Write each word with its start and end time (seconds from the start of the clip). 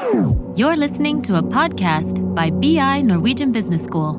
You're 0.00 0.76
listening 0.76 1.20
to 1.28 1.36
a 1.36 1.42
podcast 1.42 2.16
by 2.34 2.48
BI 2.48 3.02
Norwegian 3.02 3.52
Business 3.52 3.84
School. 3.84 4.16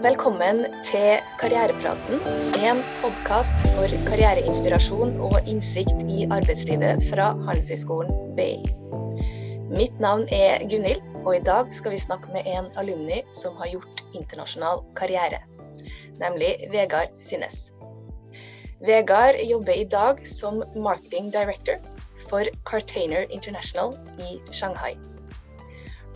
Velkommen 0.00 0.64
til 0.84 1.20
Karrierepraten, 1.38 2.24
en 2.64 2.80
podkast 3.02 3.60
for 3.76 3.92
karriereinspirasjon 4.08 5.18
og 5.20 5.44
innsikt 5.44 6.00
i 6.08 6.24
arbeidslivet 6.24 7.04
fra 7.12 7.34
Handelshøyskolen 7.44 8.32
BI. 8.40 8.62
Mitt 9.76 10.00
navn 10.00 10.24
er 10.32 10.64
Gunhild, 10.72 11.04
og 11.26 11.36
i 11.36 11.44
dag 11.44 11.68
skal 11.72 11.92
vi 11.92 12.00
snakke 12.00 12.32
med 12.32 12.48
en 12.48 12.72
alumni 12.80 13.20
som 13.30 13.60
har 13.60 13.74
gjort 13.76 14.06
internasjonal 14.16 14.80
karriere, 14.96 15.44
nemlig 16.22 16.54
Vegard 16.72 17.14
Synnes. 17.22 17.68
Vegard 18.82 19.38
jobber 19.46 19.74
i 19.78 19.84
dag 19.86 20.22
som 20.26 20.62
marketing 20.74 21.30
director 21.34 21.78
for 22.30 22.48
Cartainer 22.66 23.26
International 23.30 23.94
i 24.18 24.38
Shanghai. 24.54 24.96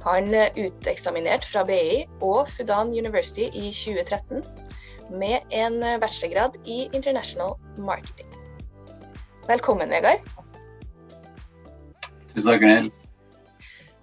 Han 0.07 0.31
uteksaminert 0.57 1.45
fra 1.45 1.65
BI 1.67 2.07
og 2.23 2.49
Fudan 2.55 2.95
University 2.95 3.51
i 3.51 3.71
2013 3.75 4.43
med 5.11 5.47
en 5.55 5.83
bachelorgrad 6.03 6.59
i 6.67 6.87
International 6.93 7.55
Marketing. 7.79 8.31
Velkommen, 9.47 9.91
Vegard. 9.91 10.23
Tusen 12.35 12.51
takk, 12.51 12.63
Gunhild. 12.63 12.95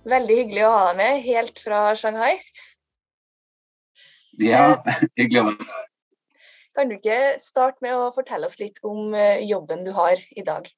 Veldig 0.10 0.38
hyggelig 0.40 0.64
å 0.68 0.74
ha 0.74 0.86
deg 0.90 1.00
med 1.00 1.24
helt 1.28 1.60
fra 1.64 1.86
Shanghai. 2.00 2.38
Ja, 4.42 4.80
hyggelig 5.20 5.44
å 5.44 5.46
være. 5.52 5.73
Kan 6.74 6.90
du 6.90 6.98
ikke 6.98 7.36
starte 7.42 7.84
med 7.86 7.94
å 7.94 8.12
fortelle 8.16 8.50
oss 8.50 8.58
litt 8.62 8.80
om 8.88 9.14
eh, 9.14 9.44
jobben 9.46 9.84
du 9.86 9.92
har 9.94 10.18
i 10.34 10.46
dag? 10.46 10.70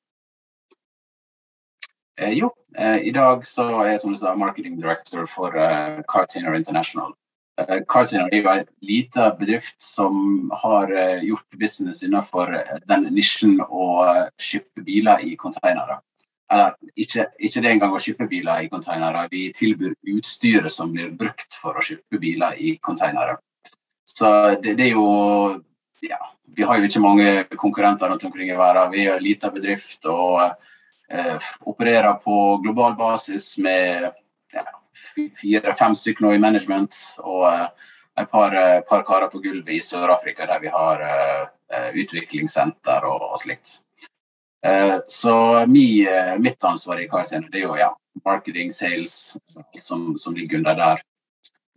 Eh, 2.20 2.34
jo, 2.36 2.50
eh, 2.76 3.00
i 3.08 3.12
dag 3.16 3.46
så 3.48 3.68
er 3.82 3.94
jeg 3.94 4.02
som 4.04 4.16
du 4.16 4.20
sa, 4.20 4.34
marketing 4.40 4.76
director 4.80 5.28
for 5.32 5.56
eh, 5.56 6.02
Cartainer 6.12 6.56
International. 6.56 7.14
Eh, 7.62 7.80
Cartainer 7.88 8.34
er 8.36 8.50
en 8.52 8.66
liten 8.84 9.38
bedrift 9.40 9.82
som 9.82 10.52
har 10.64 10.92
eh, 10.92 11.24
gjort 11.24 11.60
business 11.60 12.04
innenfor 12.04 12.52
eh, 12.56 12.76
den 12.92 13.08
nisjen 13.16 13.62
å 13.64 13.88
kjøpe 14.36 14.84
biler 14.84 15.24
i 15.24 15.38
containere. 15.40 16.02
Eller 16.52 16.76
ikke, 17.00 17.30
ikke 17.40 17.64
det 17.64 17.72
engang 17.72 17.96
å 17.96 18.02
kjøpe 18.04 18.28
biler 18.30 18.66
i 18.66 18.70
containere, 18.70 19.30
vi 19.32 19.48
tilbyr 19.56 19.96
utstyret 20.18 20.72
som 20.72 20.92
blir 20.94 21.16
brukt 21.16 21.56
for 21.58 21.80
å 21.80 21.84
kjøpe 21.84 22.20
biler 22.22 22.60
i 22.60 22.76
containere. 22.84 23.40
Så 24.06 24.28
det, 24.62 24.76
det 24.78 24.92
er 24.92 24.94
jo 24.94 25.08
ja, 26.10 26.20
vi 26.56 26.64
har 26.64 26.80
jo 26.80 26.88
ikke 26.88 27.04
mange 27.04 27.32
konkurrenter 27.56 28.10
rundt 28.10 28.24
omkring 28.24 28.50
i 28.50 28.58
verden. 28.58 28.92
Vi 28.94 29.06
er 29.06 29.18
en 29.18 29.24
liten 29.24 29.54
bedrift 29.54 30.06
og 30.10 30.42
eh, 31.10 31.50
opererer 31.68 32.14
på 32.24 32.58
global 32.64 32.96
basis 33.00 33.58
med 33.58 34.12
ja, 34.54 34.66
fire-fem 35.42 35.96
stykker 35.96 36.26
nå 36.26 36.36
i 36.36 36.42
management 36.42 36.98
og 37.24 37.48
eh, 37.52 37.68
et 38.22 38.32
par, 38.32 38.56
eh, 38.56 38.82
par 38.88 39.04
karer 39.04 39.32
på 39.32 39.42
gulvet 39.44 39.76
i 39.76 39.82
Sør-Afrika 39.84 40.48
der 40.48 40.62
vi 40.64 40.72
har 40.72 41.02
eh, 41.04 41.42
eh, 41.74 41.90
utviklingssenter 42.04 43.08
og, 43.10 43.28
og 43.32 43.42
slikt. 43.42 43.82
Eh, 44.66 44.98
så 45.08 45.66
mi, 45.68 46.08
mitt 46.40 46.64
ansvar 46.64 47.02
i 47.02 47.10
karakteren 47.12 47.50
er 47.52 47.66
jo 47.68 47.76
ja, 47.80 47.92
marketing, 48.26 48.72
sales, 48.72 49.36
alt 49.56 49.84
som, 49.84 50.14
som 50.18 50.36
ligger 50.36 50.64
under 50.64 50.80
der. 50.80 51.04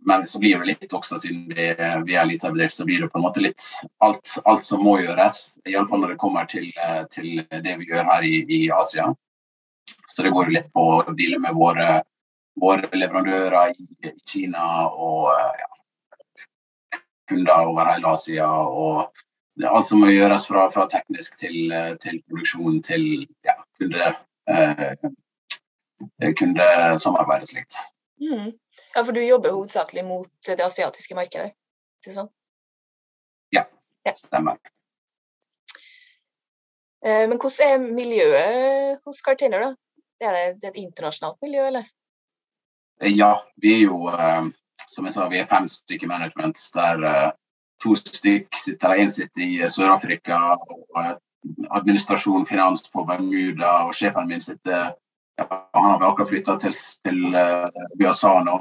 Men 0.05 0.25
så 0.25 0.39
blir 0.39 0.59
det 0.59 0.65
litt 0.65 0.93
også, 0.93 1.19
siden 1.19 1.47
vi, 1.51 1.65
vi 2.07 2.15
er 2.15 2.21
en 2.21 2.29
liten 2.31 2.53
bedrift, 2.53 2.75
så 2.75 2.85
blir 2.87 3.01
det 3.03 3.09
på 3.11 3.19
en 3.19 3.25
måte 3.25 3.43
litt 3.43 3.63
alt, 4.05 4.37
alt 4.47 4.65
som 4.65 4.83
må 4.83 4.95
gjøres. 5.01 5.39
Iallfall 5.67 6.03
når 6.03 6.13
det 6.13 6.21
kommer 6.21 6.47
til, 6.47 6.69
eh, 6.79 7.01
til, 7.11 7.41
det 7.49 7.75
vi 7.81 7.89
gjør 7.89 8.07
her 8.07 8.27
i, 8.27 8.37
i, 8.47 8.59
Asia. 8.71 9.09
Så 10.07 10.23
det 10.23 10.31
går 10.35 10.47
jo 10.47 10.55
litt 10.55 10.69
på 10.75 10.85
å 11.01 11.15
deale 11.17 11.41
med 11.43 11.57
våre, 11.57 11.89
våre 12.59 12.87
leverandører 12.95 13.73
i, 13.75 13.89
i, 14.07 14.13
Kina 14.29 14.87
og 14.87 15.33
ja, 15.35 17.01
kunder 17.29 17.67
over 17.67 17.91
hele 17.91 18.15
Asia. 18.15 18.47
Og 18.47 19.67
alt 19.67 19.91
som 19.91 19.99
må 19.99 20.13
gjøres 20.13 20.47
fra, 20.47 20.69
fra 20.71 20.87
teknisk 20.95 21.35
til, 21.43 21.75
til, 21.99 22.23
produksjon 22.31 22.79
til 22.87 23.05
ja, 23.43 23.59
kunde, 23.75 24.13
eh, 24.47 24.95
kundesamarbeid 26.39 27.43
og 27.43 27.51
slikt. 27.51 27.83
Mm. 28.23 28.55
Ja, 28.95 29.03
for 29.03 29.13
du 29.13 29.21
jobber 29.21 29.53
hovedsakelig 29.53 30.03
mot 30.05 30.29
det 30.47 30.65
asiatiske 30.65 31.15
markedet? 31.17 31.53
Ikke 32.01 32.15
sånn? 32.15 32.29
Ja, 33.53 33.67
det 34.05 34.15
stemmer. 34.17 34.57
Eh, 37.05 37.25
men 37.29 37.37
hvordan 37.37 37.67
er 37.67 37.93
miljøet 37.95 39.03
hos 39.05 39.21
Cartainer, 39.23 39.69
da? 39.69 39.75
Er 40.19 40.55
det, 40.59 40.71
et 40.71 40.79
internasjonalt 40.81 41.37
miljø, 41.45 41.67
eller? 41.69 41.85
Ja, 43.07 43.31
vi 43.63 43.75
er 43.77 43.85
jo, 43.85 44.09
eh, 44.11 44.49
som 44.91 45.07
jeg 45.07 45.15
sa, 45.15 45.27
vi 45.31 45.39
er 45.39 45.47
fem 45.47 45.67
stykker 45.69 46.09
management. 46.09 46.59
Der 46.75 47.05
eh, 47.07 47.29
to 47.83 47.95
stykker 47.95 48.59
sitter, 48.59 48.97
én 48.99 49.11
sitter 49.11 49.45
i 49.45 49.69
Sør-Afrika, 49.69 50.41
og 50.59 51.13
administrasjon, 51.77 52.47
finans 52.49 52.89
på 52.91 53.05
Bermuda, 53.07 53.85
og 53.87 53.95
sjefen 53.95 54.27
min 54.27 54.43
sitter 54.43 54.91
ja, 55.39 55.45
Han 55.47 55.85
har 55.85 56.03
akkurat 56.03 56.27
flytta 56.27 56.57
til, 56.59 56.75
til 57.05 57.37
USA 58.03 58.33
nå. 58.43 58.57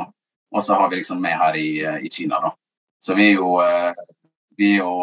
Og 0.55 0.65
så 0.65 0.75
har 0.75 0.91
vi 0.91 0.97
liksom 0.97 1.21
med 1.23 1.37
her 1.39 1.57
i, 1.57 1.71
i 2.07 2.11
Kina, 2.11 2.41
da. 2.41 2.53
Så 3.01 3.15
vi 3.15 3.31
er 3.31 3.37
jo, 3.39 3.51
vi 4.57 4.73
er 4.75 4.79
jo 4.81 4.95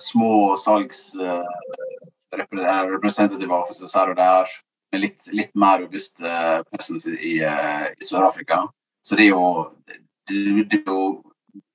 små 0.00 0.56
salgs 0.58 1.12
representative 2.34 3.54
offices 3.54 3.94
her 3.94 4.10
og 4.10 4.16
der, 4.18 4.54
med 4.92 5.04
litt, 5.04 5.28
litt 5.30 5.52
mer 5.54 5.84
robust 5.84 6.18
presence 6.70 7.12
i, 7.14 7.36
i 7.44 8.02
Sør-Afrika. 8.08 8.64
Så 9.06 9.18
det 9.18 9.28
er 9.28 9.36
jo, 9.36 9.70
det 10.30 10.80
er 10.80 10.88
jo 10.88 11.22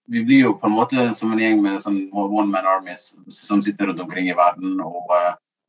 Vi 0.09 0.23
blir 0.25 0.40
jo 0.41 0.56
på 0.57 0.66
en 0.66 0.73
måte 0.73 1.03
som 1.13 1.29
en 1.31 1.40
gjeng 1.40 1.59
med 1.61 1.84
sånn 1.84 2.07
one 2.17 2.47
man 2.50 2.66
armies 2.66 3.11
som 3.29 3.59
sitter 3.61 3.91
rundt 3.91 4.01
omkring 4.01 4.25
i 4.31 4.34
verden 4.34 4.79
og 4.81 5.11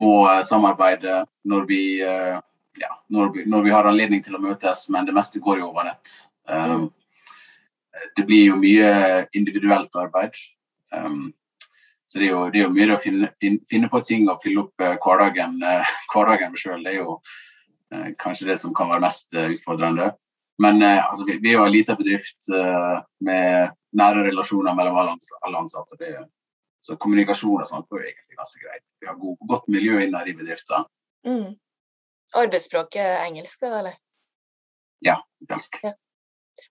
må 0.01 0.15
samarbeide 0.41 1.19
når 1.45 1.67
vi, 1.69 1.81
ja, 2.01 2.89
når 3.13 3.29
vi, 3.35 3.43
når 3.45 3.67
vi 3.67 3.73
har 3.75 3.85
anledning 3.85 4.23
til 4.25 4.39
å 4.39 4.41
møtes, 4.41 4.87
men 4.89 5.05
det 5.05 5.13
meste 5.13 5.39
går 5.45 5.61
jo 5.61 5.67
over 5.69 5.85
nett. 5.91 6.15
Um, 6.49 6.89
det 8.15 8.25
blir 8.27 8.45
jo 8.51 8.57
mye 8.59 9.27
individuelt 9.37 9.95
arbeid. 9.99 10.37
Um, 10.95 11.31
så 12.07 12.19
det 12.19 12.27
er, 12.27 12.31
jo, 12.31 12.41
det 12.51 12.59
er 12.59 12.65
jo 12.65 12.73
mye 12.75 12.95
å 12.95 12.99
finne, 12.99 13.29
finne, 13.39 13.63
finne, 13.69 13.89
på 13.91 14.01
ting 14.03 14.27
og 14.31 14.41
fylle 14.43 14.65
opp 14.65 14.83
uh, 14.83 14.97
hverdagen, 15.03 15.59
uh, 15.63 15.93
hverdagen 16.13 16.57
sjøl. 16.59 16.83
Det 16.85 16.95
er 16.95 17.01
jo 17.01 17.21
kanskje 18.21 18.47
det 18.47 18.55
som 18.61 18.71
kan 18.71 18.87
være 18.87 19.03
mest 19.03 19.33
utfordrende. 19.35 20.13
Men 20.63 20.77
altså, 20.79 21.25
vi, 21.27 21.41
vi, 21.43 21.49
er 21.51 21.57
jo 21.57 21.65
en 21.65 21.73
liten 21.73 21.97
bedrift 21.99 22.47
med 23.27 23.73
nære 23.99 24.21
relasjoner 24.29 24.77
mellom 24.77 24.99
alle, 25.01 25.17
alle 25.43 25.59
ansatte. 25.59 25.97
Det, 25.99 26.13
så 26.79 26.95
kommunikasjon 26.95 27.65
og 27.65 27.67
sånt 27.67 27.89
går 27.91 28.05
egentlig 28.05 28.37
ganske 28.39 28.61
greit. 28.63 28.85
Vi 29.01 29.09
har 29.09 29.17
god, 29.19 29.35
godt 29.49 29.67
miljø 29.75 29.99
innad 30.05 30.29
i 30.31 30.37
bedriften. 30.37 30.87
Mm. 31.27 31.57
Arbeidsspråket 32.39 33.03
er 33.03 33.25
engelsk, 33.25 33.67
eller? 33.67 33.99
Ja, 35.03 35.17
ganske. 35.51 35.83
Ja. 35.83 35.97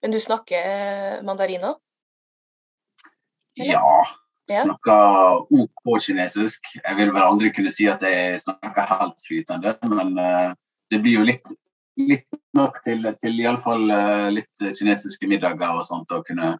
Men 0.03 0.15
du 0.15 0.21
snakker 0.23 1.23
mandarin 1.27 1.67
òg? 1.73 1.79
Ja. 3.61 4.03
Snakker 4.51 5.53
OK 5.55 6.01
kinesisk. 6.03 6.65
Jeg 6.85 6.97
vil 6.99 7.13
vel 7.15 7.23
aldri 7.23 7.53
kunne 7.55 7.71
si 7.73 7.87
at 7.91 8.03
jeg 8.03 8.41
snakker 8.43 8.89
helt 8.89 9.19
flytende, 9.27 9.77
men 9.93 10.17
uh, 10.19 10.57
det 10.91 11.03
blir 11.05 11.21
jo 11.21 11.27
litt, 11.29 11.53
litt 12.01 12.41
nok 12.59 12.81
til, 12.87 13.07
til 13.23 13.39
iallfall 13.45 13.87
uh, 13.93 14.27
litt 14.35 14.65
kinesiske 14.65 15.31
middager 15.31 15.77
og 15.77 15.87
sånt. 15.87 16.11
og 16.11 16.27
kunne, 16.27 16.57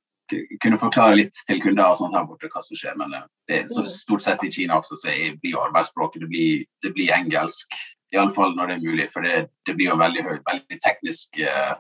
kunne, 0.63 0.79
forklare 0.79 1.19
litt 1.19 1.43
til 1.49 1.63
kunder 1.65 1.91
og 1.91 1.99
sånt 1.99 2.15
her 2.15 2.29
borte 2.29 2.51
hva 2.53 2.63
som 2.63 2.79
skjer. 2.79 2.95
Men 3.01 3.17
det, 3.51 3.65
så 3.73 3.87
stort 3.91 4.27
sett 4.27 4.45
i 4.47 4.53
Kina 4.55 4.79
også 4.79 5.01
så 5.01 5.11
er, 5.11 5.35
blir 5.43 5.59
arbeidsspråket 5.59 6.27
det 6.27 6.31
blir, 6.31 6.67
det 6.87 6.95
blir 6.95 7.15
engelsk. 7.17 7.75
Iallfall 8.15 8.57
når 8.59 8.71
det 8.71 8.79
er 8.79 8.87
mulig, 8.87 9.11
for 9.11 9.27
det, 9.27 9.49
det 9.67 9.77
blir 9.79 9.93
jo 9.93 9.99
veldig 9.99 10.27
høyt, 10.27 10.47
veldig 10.47 10.79
teknisk 10.83 11.43
uh, 11.43 11.75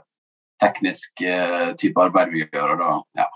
teknisk 0.61 1.23
uh, 1.25 1.73
type 1.81 2.01
arbeid 2.01 2.33
vi 2.35 2.45
gjør. 2.45 2.75
og 2.75 2.81
da 2.81 3.23
ja, 3.23 3.29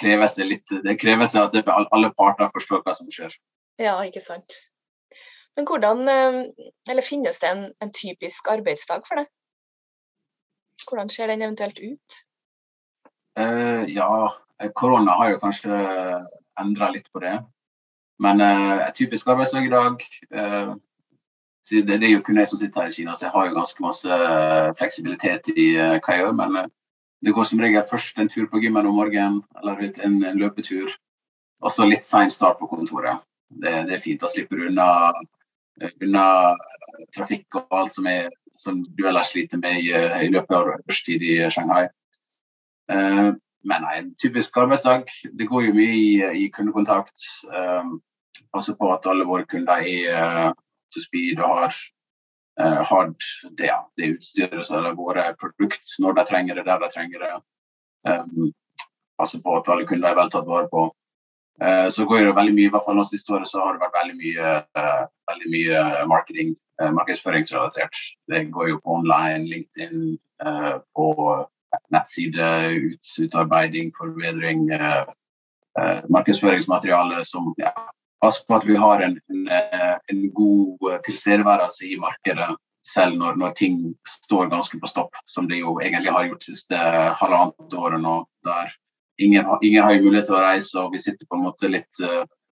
kreves 0.00 0.34
det 0.36 0.46
litt 0.46 0.72
Det 0.84 0.96
kreves 1.00 1.36
at 1.40 1.54
det, 1.54 1.64
alle 1.66 2.12
parter 2.18 2.50
forstår 2.52 2.82
hva 2.84 2.94
som 2.96 3.10
skjer. 3.12 3.34
Ja, 3.80 3.98
ikke 4.04 4.24
sant. 4.24 4.58
Men 5.56 5.64
hvordan 5.68 6.04
Eller 6.08 7.04
finnes 7.04 7.40
det 7.40 7.48
en, 7.48 7.62
en 7.80 7.92
typisk 7.92 8.48
arbeidsdag 8.52 9.06
for 9.08 9.22
deg? 9.22 9.30
Hvordan 10.86 11.08
ser 11.10 11.32
den 11.32 11.42
eventuelt 11.42 11.80
ut? 11.80 12.18
Uh, 13.36 13.84
ja, 13.88 14.08
korona 14.76 15.16
har 15.16 15.32
jo 15.32 15.40
kanskje 15.40 15.78
endra 16.60 16.90
litt 16.92 17.08
på 17.12 17.20
det. 17.24 17.38
Men 18.22 18.40
uh, 18.40 18.84
typisk 18.96 19.28
arbeidsdag 19.28 19.66
i 19.66 19.72
dag 19.72 20.04
det, 21.70 21.96
er 22.02 22.12
jo 22.12 22.22
kun 22.22 22.38
jeg 22.38 22.48
som 22.48 22.58
sitter 22.60 22.82
her 22.82 22.92
i 22.92 22.94
Kina, 22.94 23.14
så 23.14 23.26
jeg 23.26 23.34
har 23.34 23.46
jo 23.46 23.56
ganske 23.56 23.82
masse 23.82 24.18
fleksibilitet 24.78 25.50
i 25.56 25.72
uh, 25.74 25.96
hva 25.98 26.14
jeg 26.14 26.22
gjør. 26.22 26.36
Men 26.38 26.58
uh, 26.60 26.68
det 27.24 27.34
går 27.34 27.48
som 27.48 27.62
regel 27.62 27.86
først 27.90 28.18
en 28.22 28.30
tur 28.30 28.46
på 28.50 28.60
gymmen 28.62 28.86
om 28.86 28.98
morgenen, 29.00 29.40
eller 29.58 29.82
en, 30.04 30.20
en 30.24 30.38
løpetur. 30.38 30.94
også 31.62 31.86
litt 31.88 32.06
sein 32.06 32.30
start 32.30 32.58
på 32.60 32.68
kontoret. 32.70 33.24
Det, 33.48 33.72
det, 33.88 33.96
er 33.96 34.02
fint. 34.02 34.20
Da 34.20 34.28
slipper 34.30 34.60
du 34.60 34.68
unna, 34.68 34.88
unna 36.02 36.26
trafikk 37.16 37.58
og 37.58 37.78
alt 37.78 37.94
som, 37.96 38.06
er, 38.06 38.28
som 38.54 38.84
du 38.84 39.06
ellers 39.08 39.32
sliter 39.32 39.58
med 39.58 39.80
i, 39.80 39.90
i 40.26 40.30
løpet 40.30 40.54
av 40.54 40.70
rushtid 40.84 41.24
i 41.24 41.38
Shanghai. 41.50 41.88
Uh, 42.92 43.32
men 43.66 43.82
nei, 43.82 43.96
en 43.98 44.12
typisk 44.20 44.54
arbeidsdag. 44.60 45.08
Det 45.34 45.48
går 45.48 45.66
jo 45.66 45.74
mye 45.74 45.96
i, 45.98 46.44
i 46.44 46.46
kundekontakt. 46.54 47.26
Um, 47.50 47.96
passe 48.54 48.76
på 48.78 48.92
at 48.94 49.08
alle 49.10 49.26
våre 49.26 49.48
kunder 49.50 49.82
er 49.82 50.52
speed 51.04 51.40
og 51.40 51.60
har, 51.60 51.78
eh, 52.60 52.82
hatt 52.90 53.30
det, 53.58 53.72
det 53.98 54.12
utstyret 54.16 54.66
som 54.66 54.84
har 54.84 54.98
vært 54.98 55.40
produkt 55.40 55.96
når 56.02 56.18
de 56.18 56.26
trenger 56.30 56.58
det, 56.58 56.66
der 56.68 56.82
de 56.82 56.92
trenger 56.92 57.24
det. 57.24 57.32
Um, 58.06 58.52
passe 59.18 59.40
på 59.42 59.56
at 59.58 59.68
alle 59.72 59.86
kunder 59.88 60.12
er 60.12 60.18
vel 60.18 60.30
tatt 60.30 60.46
vare 60.46 60.68
på. 60.70 60.86
Eh, 61.62 61.88
så 61.88 62.04
går 62.04 62.26
det 62.26 62.36
veldig 62.36 62.54
mye, 62.54 62.68
i 62.68 62.72
hvert 62.74 62.84
fall 62.84 62.98
nå 63.00 63.06
siste 63.08 63.32
året 63.32 63.48
så 63.48 63.64
har 63.64 63.74
det 63.74 63.84
vært 63.86 63.96
veldig 63.96 64.16
mye, 64.20 64.54
veldig 65.32 65.52
mye 65.54 65.82
marketing, 66.12 66.54
markedsføringsrelatert. 66.98 68.00
Det 68.28 68.42
går 68.52 68.74
jo 68.74 68.80
på 68.84 68.98
online, 69.00 69.48
LinkedIn, 69.48 70.18
på 70.92 71.06
nettside, 71.90 72.70
ut, 72.76 73.04
utarbeiding, 73.20 73.92
forbedring, 73.98 74.70
eh, 74.70 75.04
eh, 75.78 76.00
markedsføringsmateriale 76.10 77.24
som 77.24 77.54
ja, 77.58 77.72
passer 78.26 78.46
på 78.46 78.58
at 78.58 78.68
vi 78.68 78.76
har 78.82 79.06
en, 79.06 79.18
en, 79.32 79.42
eh, 79.56 79.96
en 80.12 80.22
god 80.34 80.88
tilstedeværelse 81.06 81.88
i 81.88 81.98
markedet 82.02 82.52
selv 82.86 83.18
når, 83.18 83.38
når, 83.40 83.54
ting 83.58 83.78
står 84.08 84.50
ganske 84.52 84.78
på 84.78 84.90
stopp, 84.90 85.14
som 85.26 85.48
det 85.50 85.58
jo 85.58 85.78
egentlig 85.82 86.12
har 86.14 86.28
gjort 86.28 86.46
siste 86.46 86.82
halvannet 87.20 87.74
året 87.74 88.02
nå. 88.02 88.18
der 88.46 88.74
ingen, 89.18 89.46
ingen, 89.62 89.82
har 89.82 90.02
mulighet 90.02 90.28
til 90.28 90.36
å 90.36 90.42
reise, 90.44 90.82
og 90.82 90.92
vi 90.94 91.00
sitter 91.02 91.26
på 91.26 91.38
en 91.38 91.46
måte 91.48 91.70
litt, 91.72 92.02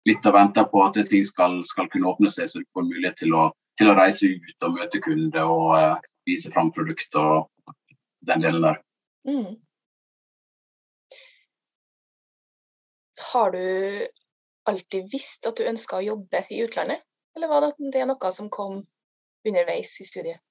litt 0.10 0.28
og 0.28 0.36
venter 0.36 0.68
på 0.72 0.84
at 0.86 1.00
ting 1.10 1.26
skal, 1.26 1.60
skal, 1.68 1.90
kunne 1.92 2.12
åpne 2.12 2.32
seg, 2.32 2.50
så 2.50 2.62
du 2.62 2.68
får 2.76 2.88
mulighet 2.88 3.18
til 3.24 3.36
å, 3.38 3.48
til 3.80 3.92
å 3.92 3.98
reise 3.98 4.30
ut 4.30 4.68
og 4.68 4.78
møte 4.78 5.02
kunder 5.04 5.50
og 5.50 5.74
uh, 5.80 6.12
vise 6.28 6.52
fram 6.54 6.72
produkt 6.76 7.16
og 7.20 7.50
den 8.28 8.46
delen 8.46 8.66
der. 8.66 8.80
Mm. 9.28 9.58
Har 13.32 13.52
du 13.52 13.64
alltid 14.68 15.10
visst 15.12 15.48
at 15.48 15.58
du 15.58 15.68
ønska 15.70 16.00
å 16.00 16.06
jobbe 16.06 16.44
i 16.50 16.64
utlandet, 16.66 17.04
eller 17.36 17.52
var 17.52 17.68
det 17.94 18.06
noe 18.10 18.32
som 18.36 18.50
kom 18.52 18.82
underveis 19.48 19.96
i 20.02 20.08
studiet? 20.08 20.42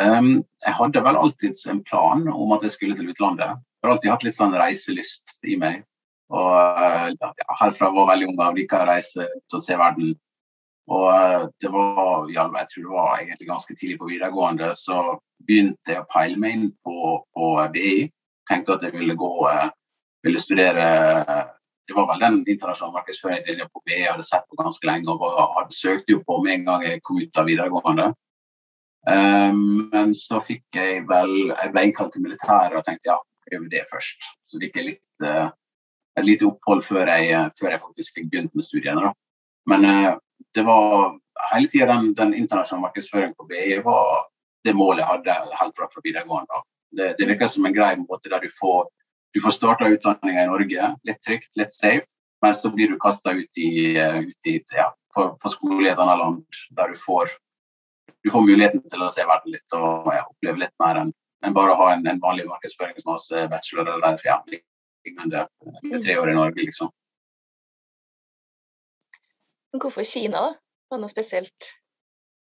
Um, 0.00 0.42
jeg 0.64 0.74
hadde 0.78 1.02
vel 1.04 1.18
alltid 1.20 1.56
en 1.70 1.82
plan 1.84 2.24
om 2.32 2.52
at 2.56 2.64
jeg 2.64 2.74
skulle 2.74 2.96
til 2.98 3.12
utlandet. 3.12 3.60
Jeg 3.60 3.86
har 3.86 3.94
alltid 3.94 4.10
hatt 4.10 4.24
litt 4.26 4.38
sånn 4.38 4.56
reiselyst 4.56 5.36
i 5.46 5.56
meg. 5.60 5.82
Og 6.32 6.48
ja, 7.20 7.32
Helt 7.60 7.76
fra 7.76 7.90
jeg 7.90 7.96
var 7.98 8.08
veldig 8.08 8.30
ung 8.30 8.40
av 8.40 8.56
liker 8.56 8.82
å 8.82 8.88
reise 8.88 9.26
til 9.28 9.58
å 9.58 9.62
se 9.62 9.76
verden. 9.78 10.14
Og 10.90 11.06
uh, 11.12 11.44
det 11.62 11.70
var, 11.70 12.24
ja, 12.32 12.48
jeg 12.56 12.70
tror 12.72 12.86
det 12.86 12.94
var 12.96 13.20
egentlig 13.20 13.50
ganske 13.52 13.76
tidlig 13.76 14.00
på 14.00 14.08
videregående, 14.10 14.72
så 14.74 15.18
begynte 15.46 15.94
jeg 15.94 16.02
å 16.02 16.08
peile 16.10 16.40
meg 16.40 16.56
inn 16.56 16.66
på, 16.82 17.20
på 17.36 17.52
BI. 17.74 18.08
Tenkte 18.50 18.74
at 18.74 18.86
jeg 18.86 18.96
ville 18.96 19.14
gå 19.14 19.30
eh, 19.52 19.68
ville 20.26 20.40
studere 20.42 20.86
Det 21.92 21.96
var 22.00 22.06
vel 22.08 22.22
den 22.24 22.36
internasjonale 22.48 22.96
markedsføringslinja 22.96 23.66
på 23.68 23.82
BI 23.84 23.98
jeg 23.98 24.08
hadde 24.08 24.24
sett 24.24 24.46
på 24.48 24.56
ganske 24.56 24.86
lenge 24.88 25.12
og 25.12 25.34
hadde 25.58 25.74
søkt 25.76 26.06
jo 26.08 26.22
på 26.24 26.38
med 26.40 26.54
en 26.54 26.62
gang 26.70 26.84
jeg 26.86 27.02
kom 27.04 27.18
ut 27.20 27.40
av 27.42 27.44
videregående. 27.50 28.06
Um, 29.04 29.90
men 29.92 30.14
så 30.16 30.38
fikk 30.46 30.78
jeg 30.78 31.02
vel 31.08 31.32
Jeg 31.50 31.72
ble 31.74 31.82
innkalt 31.88 32.12
til 32.14 32.22
militæret 32.22 32.76
og 32.78 32.84
tenkte 32.86 33.10
ja, 33.10 33.18
prøv 33.44 33.66
det 33.68 33.82
først. 33.90 34.24
Så 34.48 34.62
fikk 34.62 34.78
jeg 34.80 34.86
litt, 34.86 35.26
uh, 35.26 35.50
et 36.16 36.24
lite 36.30 36.48
opphold 36.48 36.80
før 36.86 37.12
jeg, 37.12 37.50
før 37.60 37.74
jeg 37.74 37.82
faktisk 37.84 38.16
fikk 38.16 38.32
begynt 38.32 38.56
med 38.56 38.64
studiene. 38.64 39.10
Da. 39.10 39.12
Men 39.68 39.84
uh, 39.84 40.16
det 40.56 40.64
var 40.64 41.18
hele 41.50 41.68
tida 41.74 41.90
den, 41.92 42.14
den 42.16 42.32
internasjonale 42.40 42.86
markedsføringen 42.86 43.36
på 43.36 43.50
BI 43.52 43.82
var 43.84 44.30
det 44.64 44.78
målet 44.78 45.04
jeg 45.04 45.10
hadde 45.12 45.60
helt 45.60 45.76
fra, 45.76 45.92
fra 45.92 46.06
videregående. 46.08 46.64
Det, 46.96 47.12
det, 47.20 47.28
virker 47.34 47.52
som 47.52 47.68
en 47.68 47.76
grei 47.76 47.92
måte 48.00 48.32
der 48.32 48.40
du 48.40 48.48
får, 48.56 48.88
du 49.32 49.40
får 49.40 49.54
starta 49.56 49.88
utdanninga 49.88 50.44
i 50.44 50.50
Norge, 50.50 50.88
litt 51.08 51.20
trygt, 51.24 51.50
litt 51.56 51.72
safe, 51.72 52.06
men 52.42 52.54
så 52.54 52.70
blir 52.74 52.90
du 52.90 52.98
kasta 53.00 53.32
ut, 53.32 53.58
i, 53.58 53.96
ut 53.96 54.50
i, 54.50 54.58
ja, 54.76 54.90
på, 55.14 55.28
på, 55.40 55.52
skole 55.52 55.86
i 55.86 55.92
et 55.92 55.98
annet 55.98 56.20
land 56.20 56.62
der 56.76 56.92
du 56.92 57.00
får, 57.00 57.32
du 58.22 58.30
får 58.30 58.46
muligheten 58.46 58.82
til 58.90 59.04
å 59.04 59.10
se 59.12 59.24
verden 59.26 59.54
litt 59.54 59.76
og 59.78 60.10
ja, 60.12 60.24
oppleve 60.26 60.64
litt 60.64 60.74
mer 60.82 61.04
enn 61.04 61.12
en 61.42 61.54
bare 61.56 61.74
å 61.74 61.78
ha 61.80 61.92
en, 61.94 62.04
en 62.06 62.20
vanlig 62.22 62.46
markedsføringsmasse, 62.46 63.46
bachelor 63.50 63.96
eller 63.96 64.20
ja, 64.26 64.38
lignende 64.50 65.46
med 65.82 66.04
tre 66.04 66.18
år 66.20 66.30
i 66.30 66.36
Norge, 66.38 66.66
liksom. 66.68 66.92
Hvorfor 69.72 70.04
Kina, 70.06 70.38
da? 70.38 70.52
Var 70.92 71.00
det 71.00 71.02
noe 71.02 71.10
spesielt? 71.10 71.72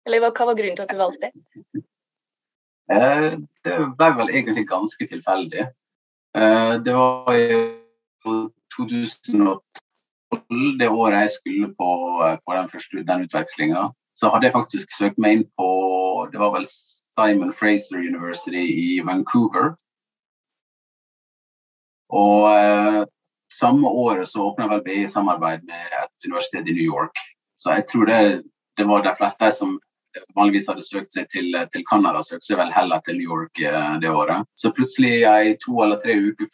Eller 0.07 0.23
hva 0.23 0.31
var 0.31 0.57
grunnen 0.57 0.77
til 0.79 0.85
at 0.85 0.93
du 0.93 0.97
valgte 0.97 1.27
det? 1.27 1.83
Eh, 2.89 3.33
det 3.67 3.75
ble 3.99 4.09
vel 4.17 4.31
egentlig 4.31 4.63
ganske 4.69 5.07
tilfeldig. 5.11 5.67
Eh, 6.37 6.73
det 6.85 6.93
var 6.93 7.33
i 7.33 7.75
2012, 8.75 9.61
det 10.79 10.89
året 10.89 11.19
jeg 11.21 11.29
skulle 11.29 11.73
på, 11.73 11.89
eh, 12.25 12.37
på 12.45 12.53
den 12.53 12.69
første 12.69 12.97
utvekslinga. 13.23 13.89
Så 14.13 14.29
hadde 14.29 14.45
jeg 14.45 14.53
faktisk 14.53 14.97
søkt 14.97 15.17
meg 15.17 15.31
inn 15.31 15.45
på 15.57 15.69
det 16.31 16.39
var 16.39 16.51
vel 16.53 16.65
Simon 16.65 17.53
Fraser 17.53 17.97
University 17.97 18.65
i 18.85 19.01
Vancouver. 19.05 19.75
Og 22.09 22.49
eh, 22.57 23.05
samme 23.51 23.87
året 23.87 24.27
så 24.27 24.49
åpna 24.49 24.67
vel 24.69 24.83
BI 24.85 25.07
samarbeid 25.07 25.65
med 25.65 25.93
et 26.03 26.25
universitet 26.25 26.67
i 26.67 26.73
New 26.77 26.85
York. 26.95 27.15
Så 27.57 27.73
jeg 27.77 27.85
tror 27.91 28.05
det, 28.05 28.43
det 28.77 28.87
var 28.87 29.03
de 29.03 29.15
fleste 29.17 29.51
som 29.51 29.79
vanligvis 30.37 30.69
hadde 30.71 30.85
søkt 30.85 31.13
seg 31.13 31.29
til, 31.31 31.53
til 31.73 31.85
Canada, 31.89 32.21
søkte 32.25 32.51
seg 32.51 32.59
vel 32.61 32.73
heller 32.73 33.01
til 33.05 33.19
New 33.19 33.37
York 33.37 33.61
eh, 33.61 33.95
det 34.01 34.11
året. 34.11 34.47
Så 34.57 34.73
plutselig, 34.75 35.21
i 35.23 35.55
to 35.63 35.79
eller 35.85 36.01
tre 36.03 36.17
uker 36.17 36.49